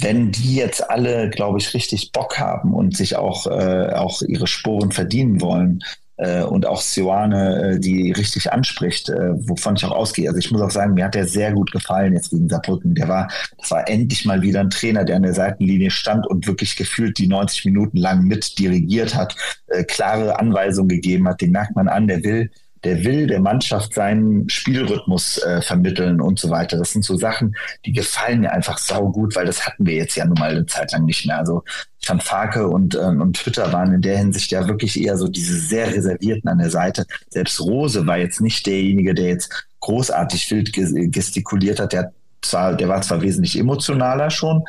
[0.00, 4.46] wenn die jetzt alle, glaube ich, richtig Bock haben und sich auch, äh, auch ihre
[4.46, 5.82] Sporen verdienen wollen
[6.20, 10.28] äh, und auch Sioane, äh, die richtig anspricht, äh, wovon ich auch ausgehe.
[10.28, 12.94] Also ich muss auch sagen, mir hat der sehr gut gefallen jetzt gegen Saarbrücken.
[12.94, 13.28] Der war,
[13.58, 17.16] das war endlich mal wieder ein Trainer, der an der Seitenlinie stand und wirklich gefühlt
[17.16, 19.34] die 90 Minuten lang mit dirigiert hat,
[19.88, 21.40] klare Anweisungen gegeben hat.
[21.40, 22.50] Den merkt man an, der will
[22.84, 26.78] der will der Mannschaft seinen Spielrhythmus äh, vermitteln und so weiter.
[26.78, 30.16] Das sind so Sachen, die gefallen mir einfach sau gut, weil das hatten wir jetzt
[30.16, 31.38] ja nun mal eine Zeit lang nicht mehr.
[31.38, 31.62] Also
[32.06, 35.58] Van Farke und, ähm, und Twitter waren in der Hinsicht ja wirklich eher so diese
[35.58, 37.04] sehr reservierten an der Seite.
[37.28, 40.72] Selbst Rose war jetzt nicht derjenige, der jetzt großartig wild
[41.12, 41.92] gestikuliert hat.
[41.92, 42.12] Der hat
[42.42, 44.64] zwar, der war zwar wesentlich emotionaler schon,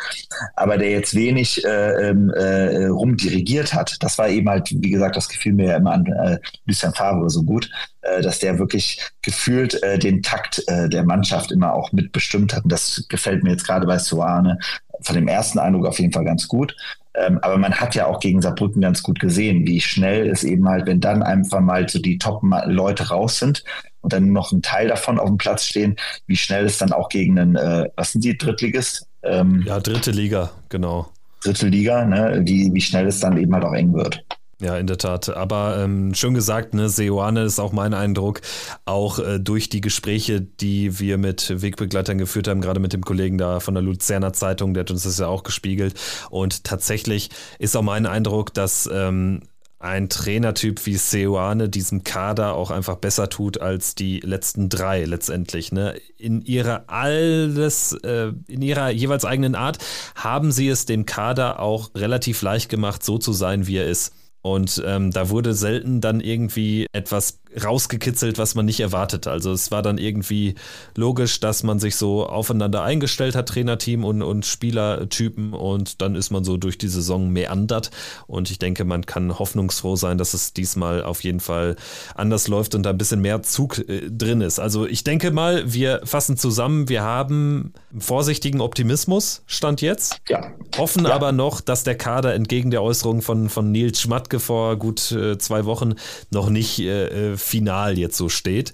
[0.55, 3.97] aber der jetzt wenig äh, ähm, äh, rumdirigiert hat.
[4.01, 7.29] Das war eben halt, wie gesagt, das gefiel mir ja immer an äh, Lucien Favre
[7.29, 7.69] so gut,
[8.01, 12.63] äh, dass der wirklich gefühlt äh, den Takt äh, der Mannschaft immer auch mitbestimmt hat.
[12.63, 14.59] Und das gefällt mir jetzt gerade bei Soane
[15.01, 16.75] von dem ersten Eindruck auf jeden Fall ganz gut.
[17.13, 20.67] Ähm, aber man hat ja auch gegen Saarbrücken ganz gut gesehen, wie schnell es eben
[20.69, 23.63] halt, wenn dann einfach mal so die Top-Leute raus sind
[24.01, 25.95] und dann noch ein Teil davon auf dem Platz stehen,
[26.27, 29.07] wie schnell es dann auch gegen einen, äh, was sind die, Drittligist?
[29.23, 31.09] Ähm, ja, dritte Liga, genau.
[31.43, 34.23] Dritte Liga, ne, wie, wie schnell es dann eben halt auch eng wird.
[34.61, 35.35] Ja, in der Tat.
[35.35, 38.41] Aber ähm, schön gesagt, ne, Seoane ist auch mein Eindruck,
[38.85, 43.39] auch äh, durch die Gespräche, die wir mit Wegbegleitern geführt haben, gerade mit dem Kollegen
[43.39, 45.95] da von der Luzerner Zeitung, der hat uns das ja auch gespiegelt.
[46.29, 49.41] Und tatsächlich ist auch mein Eindruck, dass ähm,
[49.81, 55.71] ein Trainertyp wie Seoane diesem Kader auch einfach besser tut als die letzten drei letztendlich.
[55.71, 55.99] Ne?
[56.17, 59.79] In ihrer alles, äh, in ihrer jeweils eigenen Art
[60.15, 64.13] haben sie es dem Kader auch relativ leicht gemacht, so zu sein, wie er ist.
[64.41, 69.27] Und ähm, da wurde selten dann irgendwie etwas rausgekitzelt, was man nicht erwartet.
[69.27, 70.55] Also es war dann irgendwie
[70.95, 76.31] logisch, dass man sich so aufeinander eingestellt hat, Trainerteam und, und Spielertypen und dann ist
[76.31, 77.91] man so durch die Saison meandert
[78.27, 81.75] und ich denke, man kann hoffnungsfroh sein, dass es diesmal auf jeden Fall
[82.15, 84.59] anders läuft und da ein bisschen mehr Zug äh, drin ist.
[84.59, 90.21] Also ich denke mal, wir fassen zusammen, wir haben vorsichtigen Optimismus, stand jetzt.
[90.29, 90.53] Ja.
[90.77, 91.13] Hoffen ja.
[91.13, 95.37] aber noch, dass der Kader entgegen der Äußerung von, von Nils Schmatke vor gut äh,
[95.37, 95.95] zwei Wochen
[96.29, 98.73] noch nicht äh, äh final jetzt so steht.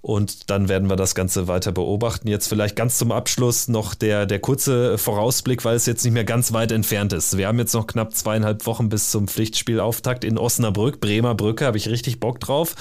[0.00, 2.28] Und dann werden wir das Ganze weiter beobachten.
[2.28, 6.24] Jetzt vielleicht ganz zum Abschluss noch der, der kurze Vorausblick, weil es jetzt nicht mehr
[6.24, 7.36] ganz weit entfernt ist.
[7.36, 11.00] Wir haben jetzt noch knapp zweieinhalb Wochen bis zum Pflichtspielauftakt in Osnabrück.
[11.00, 12.74] Bremer Brücke, habe ich richtig Bock drauf.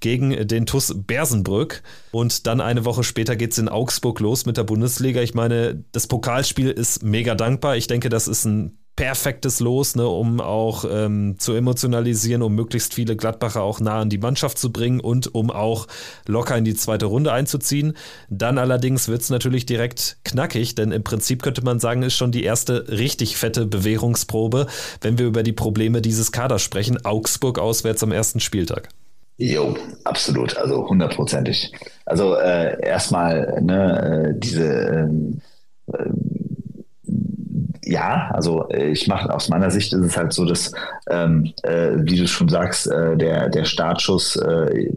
[0.00, 1.82] Gegen den TUS Bersenbrück.
[2.10, 5.22] Und dann eine Woche später geht es in Augsburg los mit der Bundesliga.
[5.22, 7.76] Ich meine, das Pokalspiel ist mega dankbar.
[7.76, 12.94] Ich denke, das ist ein perfektes Los, ne, um auch ähm, zu emotionalisieren, um möglichst
[12.94, 15.86] viele Gladbacher auch nah an die Mannschaft zu bringen und um auch
[16.26, 17.96] locker in die zweite Runde einzuziehen.
[18.30, 22.32] Dann allerdings wird es natürlich direkt knackig, denn im Prinzip könnte man sagen, ist schon
[22.32, 24.66] die erste richtig fette Bewährungsprobe,
[25.02, 27.04] wenn wir über die Probleme dieses Kaders sprechen.
[27.04, 28.88] Augsburg auswärts am ersten Spieltag.
[29.38, 31.70] Jo, absolut, also hundertprozentig.
[32.06, 35.10] Also äh, erstmal ne, äh, diese
[35.92, 36.04] äh,
[37.86, 40.72] ja, also äh, ich mache aus meiner Sicht ist es halt so, dass,
[41.08, 44.90] ähm, äh, wie du schon sagst, äh, der, der Startschuss äh,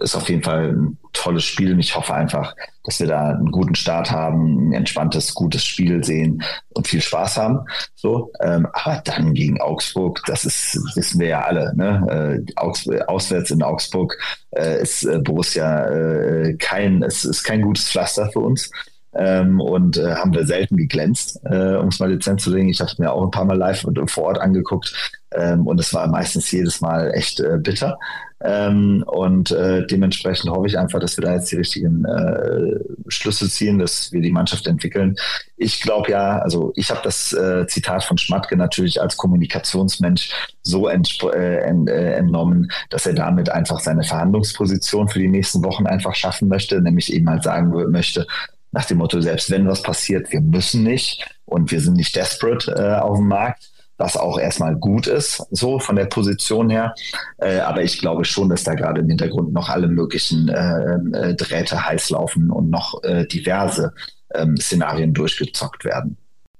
[0.00, 2.54] ist auf jeden Fall ein tolles Spiel und ich hoffe einfach,
[2.84, 6.42] dass wir da einen guten Start haben, ein entspanntes, gutes Spiel sehen
[6.74, 7.60] und viel Spaß haben.
[7.94, 12.44] So, ähm, aber dann gegen Augsburg, das ist, wissen wir ja alle, ne?
[12.46, 14.16] Äh, Augs auswärts in Augsburg
[14.50, 18.70] äh, ist äh, Borussia äh, kein, es ist kein gutes Pflaster für uns
[19.14, 22.68] ähm, und äh, haben wir selten geglänzt, äh, um es mal dezent zu legen.
[22.68, 25.80] Ich habe es mir auch ein paar Mal live und vor Ort angeguckt ähm, und
[25.80, 27.98] es war meistens jedes Mal echt äh, bitter.
[28.40, 32.78] Ähm, und äh, dementsprechend hoffe ich einfach, dass wir da jetzt die richtigen äh,
[33.08, 35.16] Schlüsse ziehen, dass wir die Mannschaft entwickeln.
[35.56, 40.30] Ich glaube ja, also ich habe das äh, Zitat von Schmatke natürlich als Kommunikationsmensch
[40.62, 46.46] so äh, entnommen, dass er damit einfach seine Verhandlungsposition für die nächsten Wochen einfach schaffen
[46.48, 48.26] möchte, nämlich eben halt sagen möchte,
[48.72, 52.72] nach dem Motto, selbst wenn was passiert, wir müssen nicht und wir sind nicht desperate
[52.72, 56.94] äh, auf dem Markt, was auch erstmal gut ist, so von der Position her.
[57.38, 61.34] Äh, aber ich glaube schon, dass da gerade im Hintergrund noch alle möglichen äh, äh
[61.34, 63.92] Drähte heiß laufen und noch äh, diverse
[64.34, 66.16] ähm, Szenarien durchgezockt werden.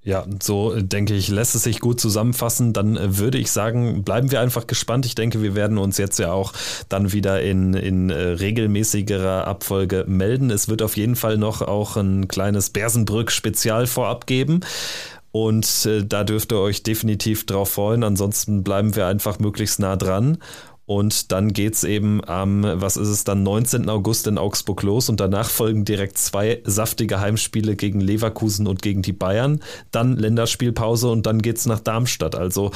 [0.09, 2.73] Ja, so äh, denke ich, lässt es sich gut zusammenfassen.
[2.73, 5.05] Dann äh, würde ich sagen, bleiben wir einfach gespannt.
[5.05, 6.51] Ich denke, wir werden uns jetzt ja auch
[6.89, 10.49] dann wieder in, in äh, regelmäßigerer Abfolge melden.
[10.49, 14.61] Es wird auf jeden Fall noch auch ein kleines Bersenbrück-Spezial vorab geben.
[15.31, 18.03] Und da dürft ihr euch definitiv drauf freuen.
[18.03, 20.39] Ansonsten bleiben wir einfach möglichst nah dran.
[20.89, 23.89] Und dann geht es eben am, was ist es dann, 19.
[23.89, 29.03] August in Augsburg los und danach folgen direkt zwei saftige Heimspiele gegen Leverkusen und gegen
[29.03, 29.61] die Bayern.
[29.91, 32.33] Dann Länderspielpause und dann geht es nach Darmstadt.
[32.33, 32.71] Also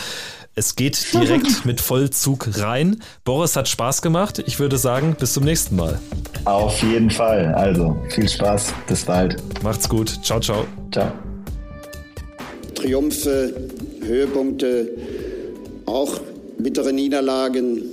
[0.54, 3.02] es geht direkt mit Vollzug rein.
[3.24, 4.44] Boris hat Spaß gemacht.
[4.46, 6.00] Ich würde sagen, bis zum nächsten Mal.
[6.46, 7.52] Auf jeden Fall.
[7.56, 8.76] Also viel Spaß.
[8.88, 9.42] Bis bald.
[9.64, 10.20] Macht's gut.
[10.22, 10.68] Ciao, ciao.
[10.92, 11.12] Ciao.
[12.76, 13.56] Triumphe,
[14.04, 14.88] Höhepunkte,
[15.88, 16.22] auch
[16.60, 17.93] bittere Niederlagen